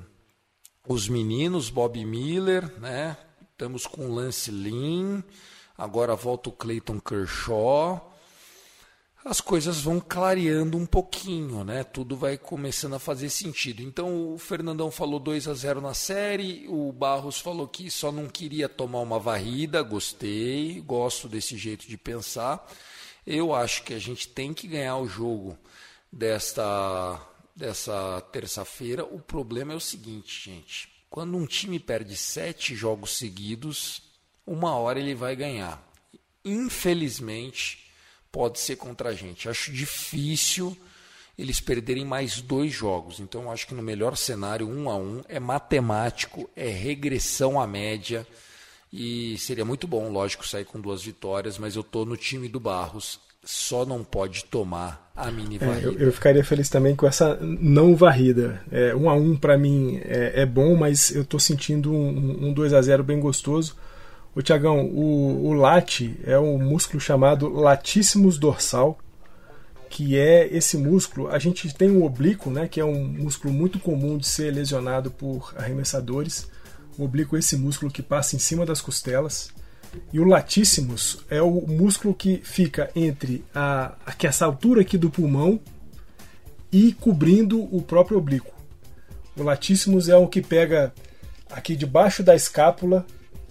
[0.86, 3.16] os meninos, Bob Miller, né?
[3.50, 5.22] Estamos com Lance Lynn,
[5.76, 8.07] agora volta o Clayton Kershaw.
[9.24, 11.84] As coisas vão clareando um pouquinho, né?
[11.84, 13.82] Tudo vai começando a fazer sentido.
[13.82, 18.28] Então o Fernandão falou 2 a 0 na série, o Barros falou que só não
[18.28, 22.66] queria tomar uma varrida, gostei, gosto desse jeito de pensar.
[23.26, 25.58] Eu acho que a gente tem que ganhar o jogo
[26.12, 27.20] desta
[27.54, 29.04] dessa terça-feira.
[29.04, 34.02] O problema é o seguinte, gente quando um time perde sete jogos seguidos,
[34.46, 35.82] uma hora ele vai ganhar.
[36.44, 37.87] Infelizmente,
[38.30, 39.48] pode ser contra a gente.
[39.48, 40.76] Acho difícil
[41.36, 43.20] eles perderem mais dois jogos.
[43.20, 48.26] Então, acho que no melhor cenário, um a um, é matemático, é regressão à média.
[48.92, 52.58] E seria muito bom, lógico, sair com duas vitórias, mas eu estou no time do
[52.58, 55.80] Barros só não pode tomar a mini varrida.
[55.80, 58.62] É, eu, eu, ficaria feliz também com essa não varrida.
[58.70, 62.52] É, um a um para mim é, é, bom, mas eu estou sentindo um, um
[62.52, 63.74] 2 a 0 bem gostoso.
[64.34, 68.98] O Tiagão, o, o late é um músculo chamado latíssimos dorsal,
[69.88, 71.28] que é esse músculo.
[71.28, 75.10] A gente tem o oblíquo, né, que é um músculo muito comum de ser lesionado
[75.10, 76.46] por arremessadores.
[76.96, 79.50] O oblíquo é esse músculo que passa em cima das costelas.
[80.12, 85.10] E o latíssimos é o músculo que fica entre a, aqui, essa altura aqui do
[85.10, 85.58] pulmão
[86.70, 88.52] e cobrindo o próprio oblíquo.
[89.36, 90.92] O latíssimos é o que pega
[91.50, 93.06] aqui debaixo da escápula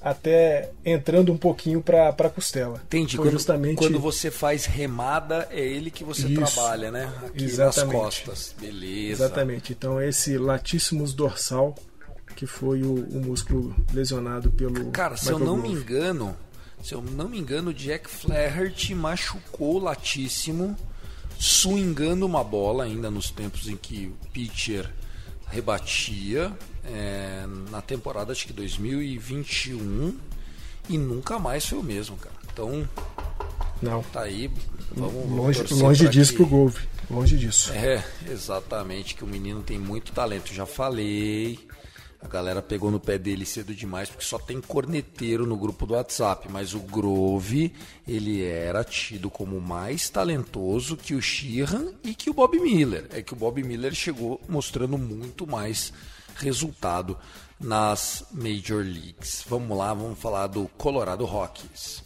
[0.09, 2.81] até entrando um pouquinho para a costela.
[2.85, 3.17] Entendi.
[3.17, 3.77] quando, justamente...
[3.77, 7.11] quando você faz remada, é ele que você Isso, trabalha, né?
[7.25, 7.93] Aqui Exatamente.
[7.93, 8.55] nas costas.
[8.59, 9.25] Beleza.
[9.25, 9.73] Exatamente.
[9.73, 11.75] Então esse latíssimos dorsal
[12.35, 14.91] que foi o, o músculo lesionado pelo.
[14.91, 15.69] Cara, se eu não Grove.
[15.69, 16.37] me engano,
[16.83, 20.77] se eu não me engano, Jack Flaherty machucou o latíssimo
[21.39, 24.91] swingando uma bola ainda nos tempos em que o pitcher
[25.47, 26.51] rebatia
[26.87, 30.17] é, na temporada acho que 2021
[30.89, 32.35] e nunca mais foi o mesmo, cara.
[32.51, 32.87] Então,
[33.81, 34.01] não.
[34.03, 34.49] Tá aí,
[34.95, 36.37] vamos longe, longe disso que...
[36.37, 36.87] pro Golve.
[37.09, 37.71] Longe disso.
[37.71, 40.53] É, exatamente, que o menino tem muito talento.
[40.53, 41.59] Já falei.
[42.19, 45.93] A galera pegou no pé dele cedo demais porque só tem corneteiro no grupo do
[45.93, 47.71] WhatsApp, mas o Grove,
[48.07, 53.05] ele era tido como mais talentoso que o Sheehan e que o Bob Miller.
[53.11, 55.93] É que o Bob Miller chegou mostrando muito mais
[56.37, 57.17] resultado
[57.59, 59.43] nas Major Leagues.
[59.47, 62.03] Vamos lá, vamos falar do Colorado Rockies.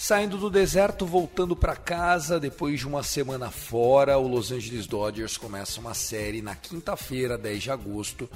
[0.00, 5.36] Saindo do deserto, voltando para casa, depois de uma semana fora, o Los Angeles Dodgers
[5.36, 8.30] começa uma série na quinta-feira, 10 de agosto,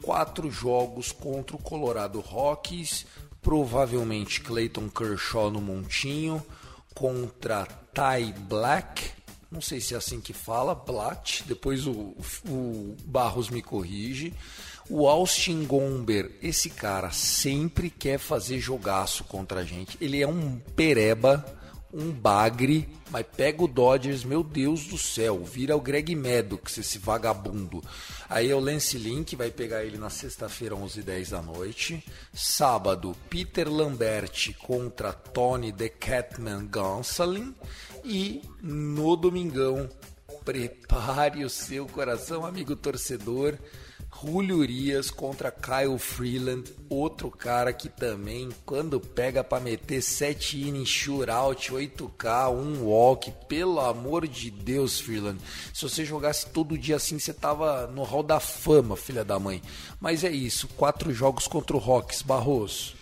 [0.00, 3.04] quatro jogos contra o Colorado Rockies,
[3.42, 6.42] provavelmente Clayton Kershaw no montinho,
[6.94, 9.11] contra Ty Black,
[9.52, 12.16] não sei se é assim que fala, Blatt, depois o,
[12.48, 14.32] o Barros me corrige,
[14.88, 19.96] o Austin Gomber, esse cara sempre quer fazer jogaço contra a gente.
[20.00, 21.44] Ele é um pereba,
[21.92, 26.98] um bagre, mas pega o Dodgers, meu Deus do céu, vira o Greg Maddox, esse
[26.98, 27.82] vagabundo.
[28.28, 32.02] Aí é o Lance Link, vai pegar ele na sexta-feira, 11h10 da noite.
[32.32, 37.54] Sábado, Peter Lambert contra Tony The Catman Gonsolin.
[38.04, 39.88] E no domingão,
[40.44, 43.58] prepare o seu coração, amigo torcedor
[44.20, 50.88] Julio Urias contra Kyle Freeland, outro cara que também, quando pega para meter 7 innings,
[50.88, 55.40] shootout, 8K, um walk, pelo amor de Deus, Freeland.
[55.74, 59.60] Se você jogasse todo dia assim, você tava no hall da fama, filha da mãe.
[59.98, 62.94] Mas é isso, quatro jogos contra o Rocks, Barroso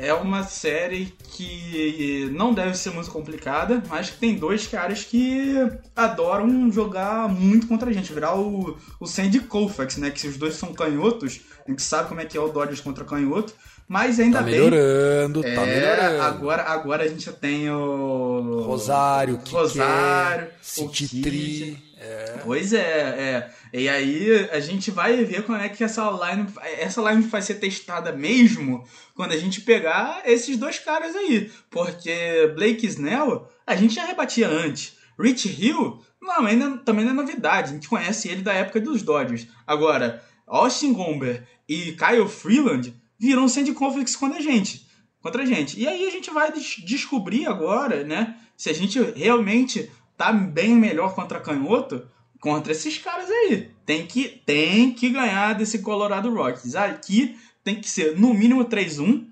[0.00, 5.54] é uma série que não deve ser muito complicada, mas que tem dois caras que
[5.94, 10.10] adoram jogar muito contra a gente, virar o, o Sandy Koufax, né?
[10.10, 13.04] Que os dois são canhotos, a gente sabe como é que é o Dodgers contra
[13.04, 13.52] canhoto,
[13.88, 14.54] mas ainda tá bem.
[14.54, 16.22] Melhorando, tá é, melhorando.
[16.22, 18.62] Agora, agora a gente já tem o.
[18.66, 21.87] Rosário, Rosário, o Kitri.
[22.00, 22.40] É.
[22.44, 23.50] Pois é, é.
[23.72, 26.46] E aí a gente vai ver como é que essa line,
[26.78, 28.84] essa line vai ser testada mesmo
[29.14, 31.50] quando a gente pegar esses dois caras aí.
[31.70, 34.96] Porque Blake Snell, a gente já rebatia antes.
[35.18, 37.70] Rich Hill, não, ainda, também não é novidade.
[37.70, 39.48] A gente conhece ele da época dos Dodgers.
[39.66, 44.86] Agora, Austin Gomber e Kyle Freeland viram Sandy Conflicts contra a gente.
[45.20, 45.78] Contra a gente.
[45.78, 48.36] E aí a gente vai des descobrir agora, né?
[48.56, 52.06] Se a gente realmente tá bem melhor contra canhoto
[52.40, 53.70] contra esses caras aí.
[53.86, 56.74] Tem que, tem que ganhar desse Colorado Rockies.
[56.74, 59.26] Aqui tem que ser no mínimo 3-1.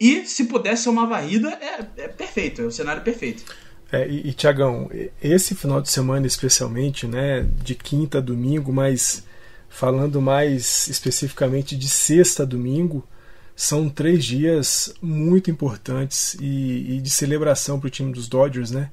[0.00, 3.44] E se puder ser uma varrida, é, é perfeito, é o cenário perfeito.
[3.92, 4.90] É, e, e Tiagão,
[5.22, 9.24] esse final de semana especialmente, né, de quinta a domingo, mas
[9.68, 13.06] falando mais especificamente de sexta a domingo,
[13.54, 18.90] são três dias muito importantes e, e de celebração para o time dos Dodgers, né?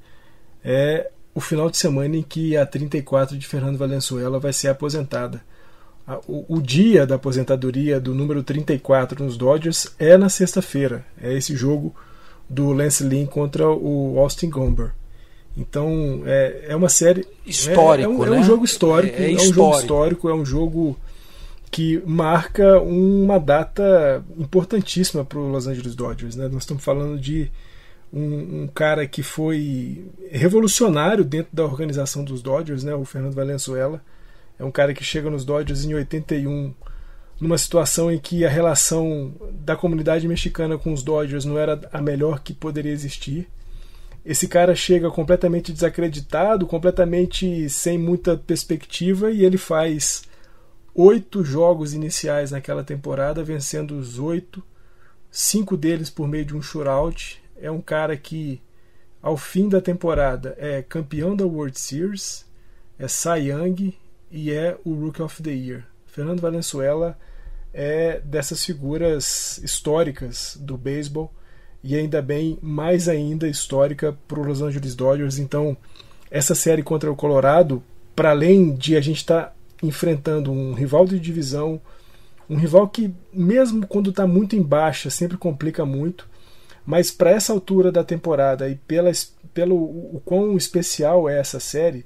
[0.64, 5.42] É o final de semana em que a 34 de Fernando Valenzuela vai ser aposentada.
[6.28, 11.06] O, o, dia da aposentadoria do número 34 nos Dodgers é na sexta-feira.
[11.22, 11.96] É esse jogo
[12.50, 14.92] do Lance Lynn contra o Austin Gomber.
[15.56, 18.38] Então é, é uma série histórico, é, é, um, né?
[18.38, 20.98] é um jogo histórico, é, é, é um jogo histórico, é um jogo
[21.70, 26.36] que marca uma data importantíssima para o Los Angeles Dodgers.
[26.36, 26.50] Né?
[26.50, 27.50] Nós estamos falando de
[28.14, 32.94] um, um, cara que foi revolucionário dentro da organização dos Dodgers, né?
[32.94, 34.04] o Fernando Valenzuela.
[34.60, 36.74] É um cara que chega nos Dodgers em 81,
[37.40, 42.02] numa situação em que a relação da comunidade mexicana com os Dodgers não era a
[42.02, 43.48] melhor que poderia existir.
[44.24, 50.24] Esse cara chega completamente desacreditado, completamente sem muita perspectiva, e ele faz
[50.94, 54.62] oito jogos iniciais naquela temporada, vencendo os oito,
[55.32, 57.41] cinco deles por meio de um shootout.
[57.62, 58.60] É um cara que,
[59.22, 62.46] ao fim da temporada, é campeão da World Series,
[62.98, 63.94] é Cy Young
[64.32, 65.86] e é o Rookie of the Year.
[66.08, 67.18] Fernando Valenzuela
[67.74, 71.32] é dessas figuras históricas do beisebol
[71.84, 75.38] e ainda bem mais ainda histórica para os Los Angeles Dodgers.
[75.38, 75.78] Então,
[76.30, 77.84] essa série contra o Colorado,
[78.16, 79.54] para além de a gente estar tá
[79.84, 81.80] enfrentando um rival de divisão,
[82.50, 86.28] um rival que, mesmo quando está muito em baixa, sempre complica muito,
[86.86, 89.12] mas para essa altura da temporada e pela,
[89.54, 92.06] pelo o quão especial é essa série,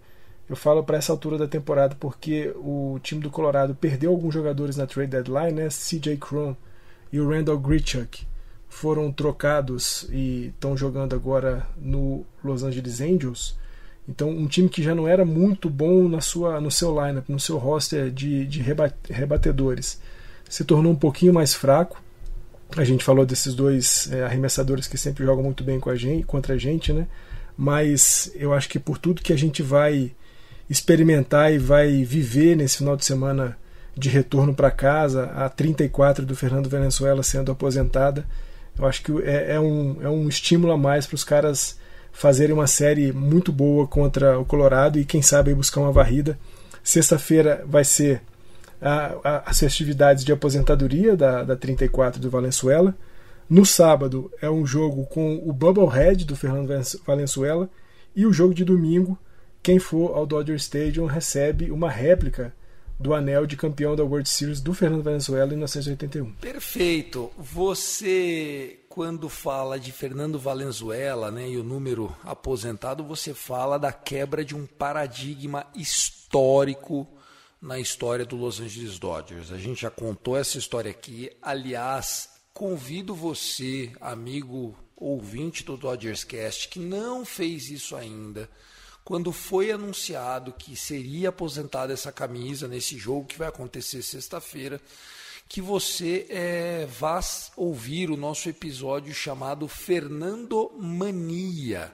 [0.50, 4.78] eu falo para essa altura da temporada porque o time do Colorado perdeu alguns jogadores
[4.78, 5.70] na trade deadline, né?
[5.70, 6.56] CJ Cron
[7.12, 8.26] e o Randall Grichuk
[8.70, 13.58] foram trocados e estão jogando agora no Los Angeles Angels.
[14.08, 17.40] Então, um time que já não era muito bom na sua, no seu lineup, no
[17.40, 18.62] seu roster de, de
[19.10, 20.00] rebatedores,
[20.48, 22.04] se tornou um pouquinho mais fraco.
[22.76, 26.26] A gente falou desses dois é, arremessadores que sempre jogam muito bem com a gente,
[26.26, 27.08] contra a gente, né?
[27.58, 30.12] Mas eu acho que por tudo que a gente vai
[30.70, 33.58] experimentar e vai viver nesse final de semana
[33.96, 38.26] de retorno para casa, a 34 do Fernando Venezuela sendo aposentada,
[38.78, 41.78] eu acho que é, é um, é um estímulo a mais para os caras
[42.12, 46.38] fazerem uma série muito boa contra o Colorado e quem sabe buscar uma varrida.
[46.84, 48.22] Sexta-feira vai ser
[49.24, 52.96] as festividades de aposentadoria da, da 34 do Valenzuela.
[53.50, 56.70] No sábado é um jogo com o Bubblehead do Fernando
[57.06, 57.70] Valenzuela
[58.16, 59.18] e o jogo de domingo,
[59.62, 62.54] quem for ao Dodger Stadium recebe uma réplica
[63.00, 66.34] do anel de campeão da World Series do Fernando Venezuela em 1981.
[66.36, 67.32] Perfeito.
[67.38, 74.46] Você, quando fala de Fernando Valenzuela né, e o número aposentado, você fala da quebra
[74.46, 77.08] de um paradigma histórico
[77.66, 79.52] na história do Los Angeles Dodgers.
[79.52, 81.32] A gente já contou essa história aqui.
[81.42, 88.48] Aliás, convido você, amigo ouvinte do Dodgers Cast, que não fez isso ainda
[89.04, 94.82] quando foi anunciado que seria aposentada essa camisa nesse jogo que vai acontecer sexta-feira,
[95.48, 97.20] que você é, vá
[97.56, 101.92] ouvir o nosso episódio chamado Fernando Mania.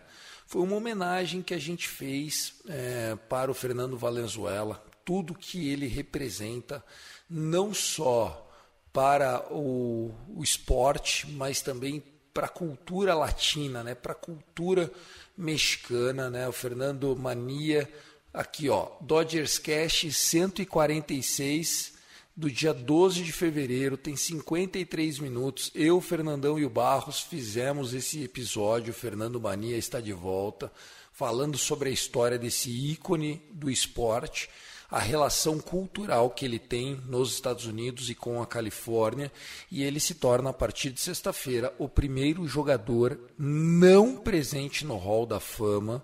[0.47, 5.88] Foi uma homenagem que a gente fez é, para o Fernando Valenzuela, tudo que ele
[5.88, 6.84] representa,
[7.30, 8.47] não só
[8.93, 14.91] para o, o esporte, mas também para a cultura latina, né, para a cultura
[15.38, 16.47] mexicana, né?
[16.47, 17.91] O Fernando Mania,
[18.34, 21.93] aqui ó, Dodgers Cash 146
[22.36, 25.72] do dia 12 de fevereiro, tem 53 minutos.
[25.76, 28.91] Eu, Fernandão e o Barros fizemos esse episódio.
[28.91, 30.72] O Fernando Mania está de volta,
[31.12, 34.49] falando sobre a história desse ícone do esporte
[34.92, 39.32] a relação cultural que ele tem nos Estados Unidos e com a Califórnia,
[39.72, 45.26] e ele se torna, a partir de sexta-feira, o primeiro jogador não presente no Hall
[45.26, 46.04] da Fama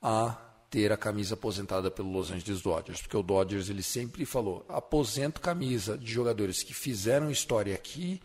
[0.00, 0.34] a
[0.70, 5.38] ter a camisa aposentada pelo Los Angeles Dodgers, porque o Dodgers ele sempre falou: aposento
[5.38, 8.22] camisa de jogadores que fizeram história aqui,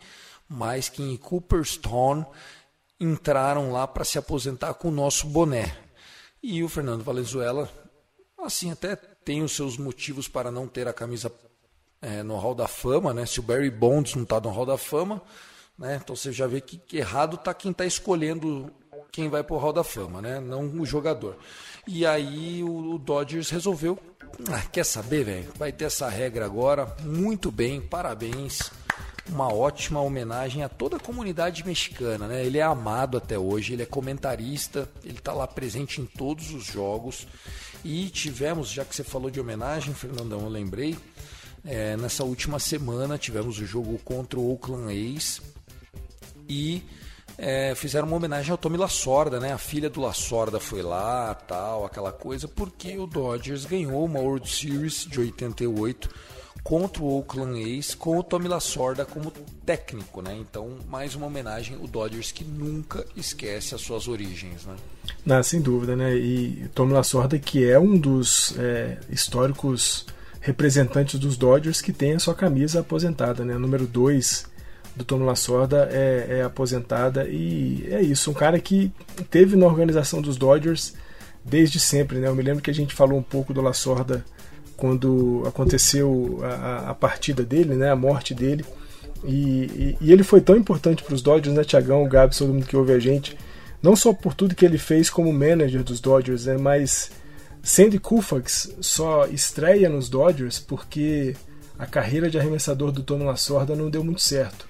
[0.48, 2.24] mas que em Cooperstown
[2.98, 5.76] entraram lá para se aposentar com o nosso boné.
[6.42, 7.70] E o Fernando Valenzuela,
[8.48, 11.32] assim, até tem os seus motivos para não ter a camisa
[12.02, 13.24] é, no Hall da Fama, né?
[13.24, 15.22] Se o Barry Bonds não está no Hall da Fama,
[15.78, 16.00] né?
[16.02, 18.72] Então você já vê que, que errado está quem está escolhendo
[19.10, 20.40] quem vai para o Hall da Fama, né?
[20.40, 21.36] Não o jogador.
[21.86, 23.98] E aí o, o Dodgers resolveu,
[24.52, 25.52] ah, quer saber, velho?
[25.56, 26.96] Vai ter essa regra agora.
[27.02, 28.70] Muito bem, parabéns.
[29.28, 32.44] Uma ótima homenagem a toda a comunidade mexicana, né?
[32.44, 36.64] Ele é amado até hoje, ele é comentarista, ele está lá presente em todos os
[36.64, 37.26] jogos.
[37.90, 40.94] E tivemos, já que você falou de homenagem, Fernandão, eu lembrei,
[41.64, 45.40] é, nessa última semana tivemos o jogo contra o Oakland A's
[46.46, 46.82] e
[47.38, 49.54] é, fizeram uma homenagem ao Tommy Lasorda, né?
[49.54, 54.46] A filha do Lasorda foi lá, tal, aquela coisa, porque o Dodgers ganhou uma World
[54.50, 56.10] Series de 88
[56.62, 59.30] contra o Oakland A's com o Tommy Lasorda como
[59.64, 60.36] técnico, né?
[60.38, 64.76] Então, mais uma homenagem o Dodgers que nunca esquece as suas origens, né?
[65.24, 66.14] Não, sem dúvida, né?
[66.16, 70.06] E Tommy Lasorda que é um dos é, históricos
[70.40, 73.56] representantes dos Dodgers que tem a sua camisa aposentada, né?
[73.56, 74.46] Número 2
[74.96, 78.92] do Tommy Lasorda é, é aposentada e é isso, um cara que
[79.30, 80.94] teve na organização dos Dodgers
[81.44, 82.28] desde sempre, né?
[82.28, 84.24] Eu me lembro que a gente falou um pouco do Lasorda
[84.78, 88.64] quando aconteceu a, a partida dele, né, a morte dele.
[89.24, 92.64] E, e, e ele foi tão importante para os Dodgers, né, Tiagão, Gabs, todo mundo
[92.64, 93.36] que ouve a gente,
[93.82, 97.10] não só por tudo que ele fez como manager dos Dodgers, né, mas
[97.60, 101.34] Sandy Koufax só estreia nos Dodgers porque
[101.76, 104.68] a carreira de arremessador do Tony Lasorda não deu muito certo.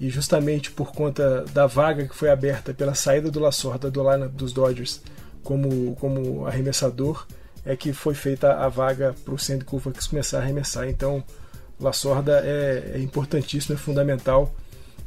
[0.00, 4.32] E justamente por conta da vaga que foi aberta pela saída do Lasorda do lineup
[4.32, 5.02] dos Dodgers
[5.42, 7.26] como, como arremessador,
[7.64, 10.88] é que foi feita a vaga para o Sandy Koufax começar a arremessar.
[10.88, 11.22] Então,
[11.78, 14.54] La Sorda é, é importantíssimo, é fundamental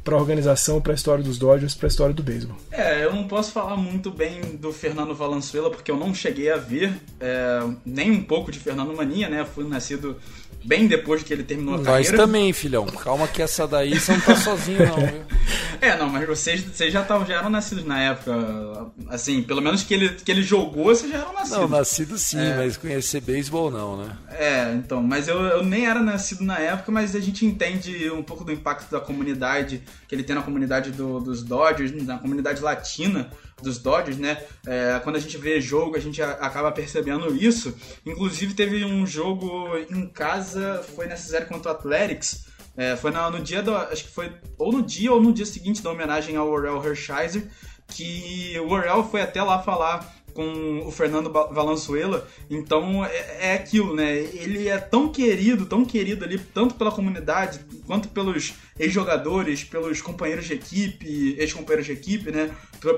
[0.04, 2.56] para a organização, para a história dos Dodgers, para a história do beisebol.
[2.70, 6.58] É, eu não posso falar muito bem do Fernando Valenzuela porque eu não cheguei a
[6.58, 9.40] ver é, nem um pouco de Fernando Mania, né?
[9.40, 10.18] Eu fui nascido
[10.64, 12.16] bem depois que ele terminou a Nós carreira.
[12.16, 12.86] Nós também, filhão.
[12.86, 15.24] Calma que essa daí você não tá sozinho, não, viu?
[15.80, 18.86] É, não, mas vocês, vocês já, tavam, já eram nascidos na época.
[19.08, 21.58] Assim, pelo menos que ele, que ele jogou, vocês já eram nascidos.
[21.58, 22.56] Não, nascido sim, é.
[22.56, 24.16] mas conhecer beisebol não, né?
[24.30, 28.22] É, então, mas eu, eu nem era nascido na época, mas a gente entende um
[28.22, 32.62] pouco do impacto da comunidade que ele tem na comunidade do, dos Dodgers, na comunidade
[32.62, 33.28] latina.
[33.64, 34.42] Dos Dodgers, né?
[34.66, 37.74] É, quando a gente vê jogo, a gente acaba percebendo isso.
[38.06, 42.46] Inclusive, teve um jogo em casa, foi nessa série contra o Athletics.
[42.76, 43.74] É, foi no, no dia do.
[43.74, 47.48] Acho que foi ou no dia ou no dia seguinte da homenagem ao Orel Hershiser,
[47.88, 52.28] que o Orel foi até lá falar com o Fernando Valenzuela.
[52.50, 54.18] Então é, é, aquilo, né?
[54.18, 60.44] Ele é tão querido, tão querido ali, tanto pela comunidade, quanto pelos ex-jogadores, pelos companheiros
[60.44, 62.50] de equipe, ex-companheiros de equipe, né?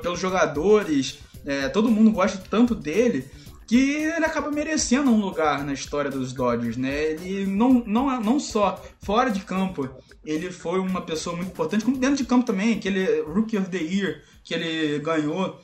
[0.03, 1.19] Pelos jogadores.
[1.45, 3.25] É, todo mundo gosta tanto dele
[3.69, 7.13] que ele acaba merecendo um lugar na história dos Dodgers, né?
[7.13, 9.89] Ele não, não, não só fora de campo,
[10.25, 13.79] ele foi uma pessoa muito importante, como dentro de campo também, aquele Rookie of the
[13.79, 15.61] Year que ele ganhou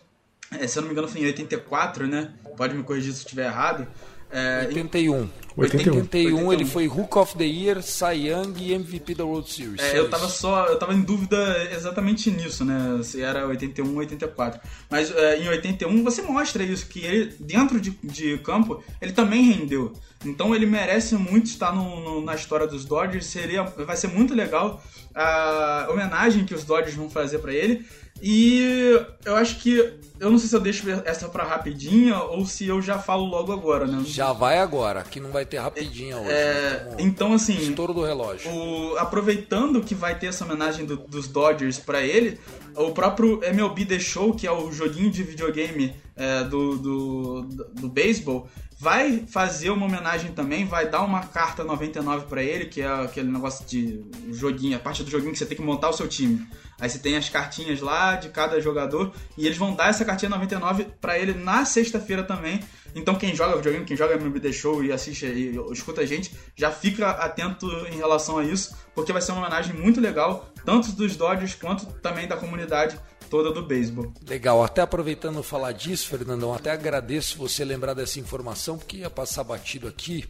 [0.60, 2.32] é, se eu não me engano, foi em 84, né?
[2.56, 3.86] Pode me corrigir se eu estiver errado.
[4.30, 5.28] É, 81.
[5.54, 5.94] 81.
[5.96, 9.82] 81, ele foi Hook of the Year, Cy Young e MVP da World Series.
[9.82, 12.98] É, eu tava só, eu tava em dúvida exatamente nisso, né?
[13.02, 14.58] Se era 81 ou 84.
[14.88, 19.50] Mas é, em 81 você mostra isso, que ele, dentro de, de campo, ele também
[19.50, 19.92] rendeu.
[20.24, 23.26] Então ele merece muito estar no, no, na história dos Dodgers.
[23.26, 24.82] Seria, vai ser muito legal
[25.14, 27.84] a homenagem que os Dodgers vão fazer para ele.
[28.22, 30.00] E eu acho que.
[30.20, 33.52] Eu não sei se eu deixo essa pra rapidinha ou se eu já falo logo
[33.52, 34.04] agora, né?
[34.06, 36.30] Já vai agora, que não vai ter rapidinha hoje.
[36.30, 36.96] É, né?
[37.00, 37.56] então, assim.
[37.56, 38.48] Estouro do relógio.
[38.48, 42.38] O, aproveitando que vai ter essa homenagem do, dos Dodgers para ele,
[42.76, 47.64] o próprio MLB The Show, que é o joguinho de videogame é, do, do, do,
[47.64, 48.48] do beisebol,
[48.82, 53.30] vai fazer uma homenagem também, vai dar uma carta 99 para ele, que é aquele
[53.30, 56.44] negócio de joguinho, a parte do joguinho que você tem que montar o seu time.
[56.80, 60.28] Aí você tem as cartinhas lá de cada jogador e eles vão dar essa cartinha
[60.30, 62.58] 99 para ele na sexta-feira também.
[62.92, 66.72] Então quem joga videogame, quem joga The Show e assiste e escuta a gente, já
[66.72, 71.14] fica atento em relação a isso, porque vai ser uma homenagem muito legal, tanto dos
[71.14, 72.98] Dodgers quanto também da comunidade
[73.32, 74.12] toda do beisebol.
[74.28, 79.42] Legal, até aproveitando falar disso, Fernandão, até agradeço você lembrar dessa informação, porque ia passar
[79.42, 80.26] batido aqui.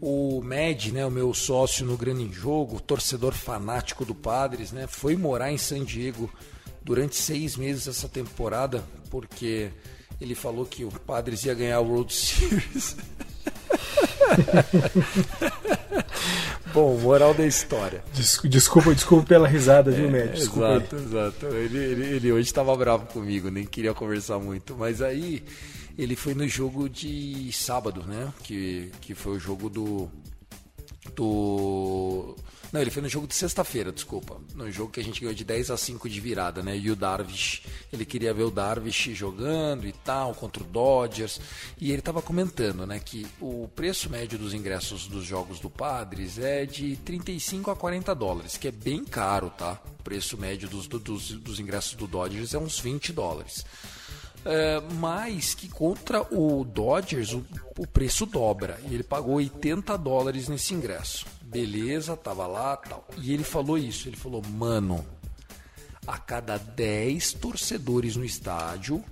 [0.00, 5.16] O Med, né, o meu sócio no Grande Jogo, torcedor fanático do Padres, né, foi
[5.16, 6.32] morar em San Diego
[6.84, 9.72] durante seis meses essa temporada, porque
[10.20, 12.96] ele falou que o Padres ia ganhar o World Series.
[16.72, 18.02] Bom, moral da história.
[18.44, 20.34] Desculpa, desculpa pela risada, viu, Med?
[20.34, 21.02] Desculpa exato, aí.
[21.02, 21.46] exato.
[21.46, 24.76] Ele, ele, ele hoje estava bravo comigo, nem queria conversar muito.
[24.76, 25.42] Mas aí
[25.96, 28.28] ele foi no jogo de sábado, né?
[28.42, 30.08] Que, que foi o jogo do.
[31.14, 32.36] Do
[32.72, 34.40] não, ele foi no jogo de sexta-feira, desculpa.
[34.54, 36.76] No jogo que a gente ganhou de 10 a 5 de virada, né?
[36.76, 37.62] E o Darvish,
[37.92, 41.40] ele queria ver o Darvish jogando e tal, contra o Dodgers.
[41.80, 46.38] E ele estava comentando, né, que o preço médio dos ingressos dos jogos do Padres
[46.38, 49.80] é de 35 a 40 dólares, que é bem caro, tá?
[49.98, 53.64] O preço médio dos, dos, dos ingressos do Dodgers é uns 20 dólares.
[54.44, 57.44] É, mas que contra o Dodgers o,
[57.78, 58.78] o preço dobra.
[58.88, 63.06] E ele pagou 80 dólares nesse ingresso beleza, tava lá tal.
[63.18, 65.04] E ele falou isso, ele falou, mano,
[66.06, 69.04] a cada 10 torcedores no estádio,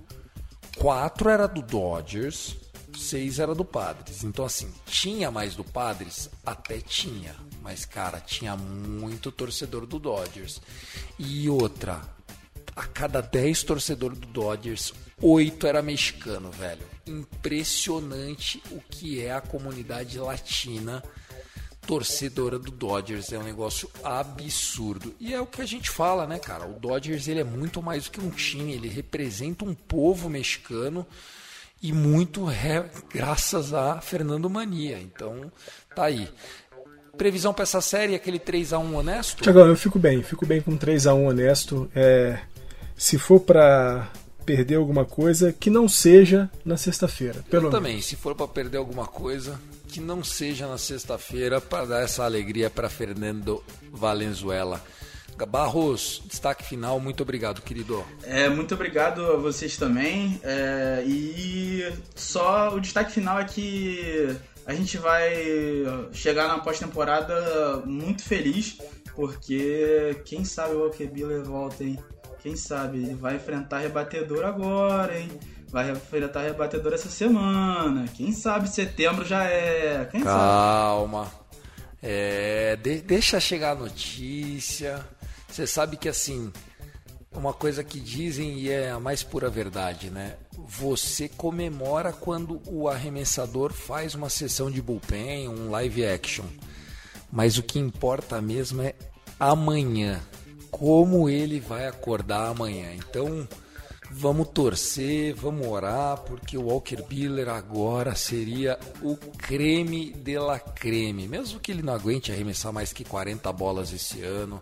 [0.77, 2.55] 4 era do Dodgers,
[2.97, 4.23] 6 era do Padres.
[4.23, 6.29] Então assim, tinha mais do Padres?
[6.45, 7.35] Até tinha.
[7.61, 10.61] Mas, cara, tinha muito torcedor do Dodgers.
[11.17, 12.01] E outra,
[12.75, 16.85] a cada 10 torcedores do Dodgers, 8 era mexicano, velho.
[17.07, 21.03] Impressionante o que é a comunidade latina
[21.85, 23.31] torcedora do Dodgers.
[23.31, 25.13] É um negócio absurdo.
[25.19, 26.65] E é o que a gente fala, né, cara?
[26.65, 31.05] O Dodgers ele é muito mais do que um time, ele representa um povo mexicano
[31.81, 34.99] e muito é graças a Fernando Mania.
[34.99, 35.51] Então,
[35.95, 36.27] tá aí.
[37.17, 39.43] Previsão para essa série, aquele 3 a 1 honesto?
[39.43, 41.89] Tiagão, eu fico bem, fico bem com 3 a 1 honesto.
[41.95, 42.39] É,
[42.97, 44.11] se for para
[44.45, 47.43] perder alguma coisa, que não seja na sexta-feira.
[47.49, 51.85] Pelo eu também, se for para perder alguma coisa, que não seja na sexta-feira para
[51.85, 54.81] dar essa alegria para Fernando Valenzuela.
[55.47, 58.05] Barros, destaque final, muito obrigado, querido.
[58.23, 60.39] É, muito obrigado a vocês também.
[60.43, 64.33] É, e só o destaque final é que
[64.65, 65.35] a gente vai
[66.13, 68.77] chegar na pós-temporada muito feliz,
[69.13, 71.99] porque quem sabe o Alkebiller volta, hein?
[72.41, 72.99] Quem sabe?
[72.99, 75.29] Ele vai enfrentar rebatedor agora, hein?
[75.69, 78.05] Vai enfrentar rebatedor essa semana.
[78.13, 80.05] Quem sabe setembro já é.
[80.05, 81.25] Quem Calma.
[81.25, 81.45] Sabe?
[82.01, 85.03] É, de, deixa chegar a notícia.
[85.47, 86.51] Você sabe que assim,
[87.31, 90.35] uma coisa que dizem e é a mais pura verdade, né?
[90.67, 96.45] Você comemora quando o arremessador faz uma sessão de bullpen, um live action.
[97.31, 98.93] Mas o que importa mesmo é
[99.39, 100.21] amanhã.
[100.71, 102.93] Como ele vai acordar amanhã.
[102.93, 103.47] Então,
[104.17, 111.27] Vamos torcer, vamos orar, porque o Walker Buehler agora seria o creme de la creme.
[111.27, 114.61] Mesmo que ele não aguente arremessar mais que 40 bolas esse ano.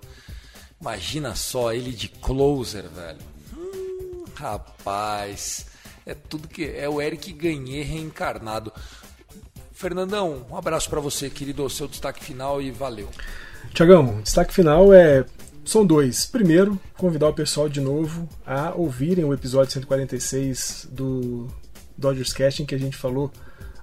[0.82, 3.20] Imagina só ele de closer, velho.
[3.56, 5.68] Hum, rapaz,
[6.04, 8.74] é tudo que é o Eric Ganhê reencarnado.
[9.72, 13.08] Fernandão, um abraço para você, querido, seu destaque final e valeu.
[13.72, 15.24] Tiagão, destaque final é
[15.66, 16.26] são dois.
[16.26, 21.48] Primeiro, convidar o pessoal de novo a ouvirem o episódio 146 do
[21.98, 23.32] Dodgers Casting que a gente falou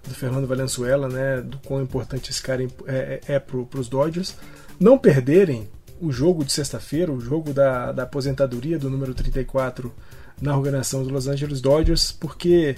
[0.07, 4.35] do Fernando Valenzuela, né, do quão importante esse cara é, é, é para os Dodgers.
[4.79, 5.69] Não perderem
[6.01, 9.93] o jogo de sexta-feira, o jogo da, da aposentadoria do número 34
[10.41, 12.75] na organização dos Los Angeles Dodgers, porque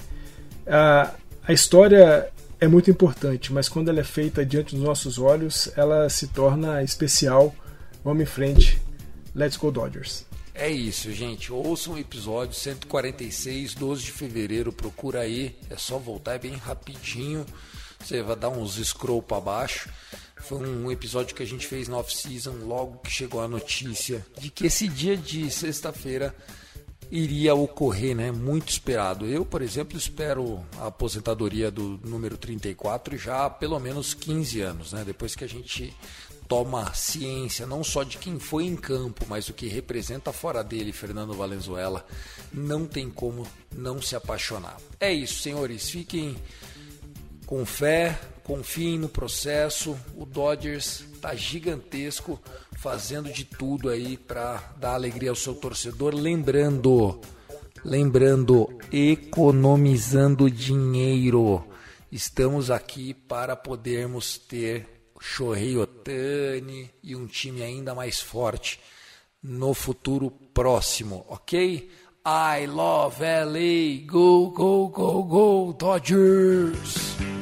[0.67, 1.13] a,
[1.47, 2.29] a história
[2.59, 6.83] é muito importante, mas quando ela é feita diante dos nossos olhos, ela se torna
[6.83, 7.55] especial.
[8.05, 8.82] Vamos em frente.
[9.35, 10.25] Let's Go Dodgers.
[10.55, 11.51] É isso, gente.
[11.53, 14.73] Ouçam o episódio 146, 12 de fevereiro.
[14.73, 15.57] Procura aí.
[15.71, 17.47] É só voltar, é bem rapidinho.
[17.99, 19.89] Você vai dar uns scroll para baixo.
[20.37, 24.51] Foi um episódio que a gente fez no off-season, logo que chegou a notícia de
[24.51, 26.35] que esse dia de sexta-feira
[27.11, 28.33] iria ocorrer, né?
[28.33, 29.25] Muito esperado.
[29.27, 34.93] Eu, por exemplo, espero a aposentadoria do número 34 já há pelo menos 15 anos,
[34.93, 35.05] né?
[35.07, 35.95] Depois que a gente
[36.53, 40.93] toma ciência não só de quem foi em campo, mas o que representa fora dele
[40.93, 42.05] Fernando Valenzuela,
[42.53, 44.77] não tem como não se apaixonar.
[45.01, 46.37] É isso, senhores, fiquem
[47.47, 49.97] com fé, confiem no processo.
[50.15, 52.39] O Dodgers tá gigantesco,
[52.77, 57.19] fazendo de tudo aí para dar alegria ao seu torcedor, lembrando,
[57.83, 61.65] lembrando, economizando dinheiro.
[62.11, 64.92] Estamos aqui para podermos ter
[65.23, 68.81] Shohei Otani e um time ainda mais forte
[69.41, 71.89] no futuro próximo, ok?
[72.27, 77.42] I love LA, go, go, go, go, Dodgers!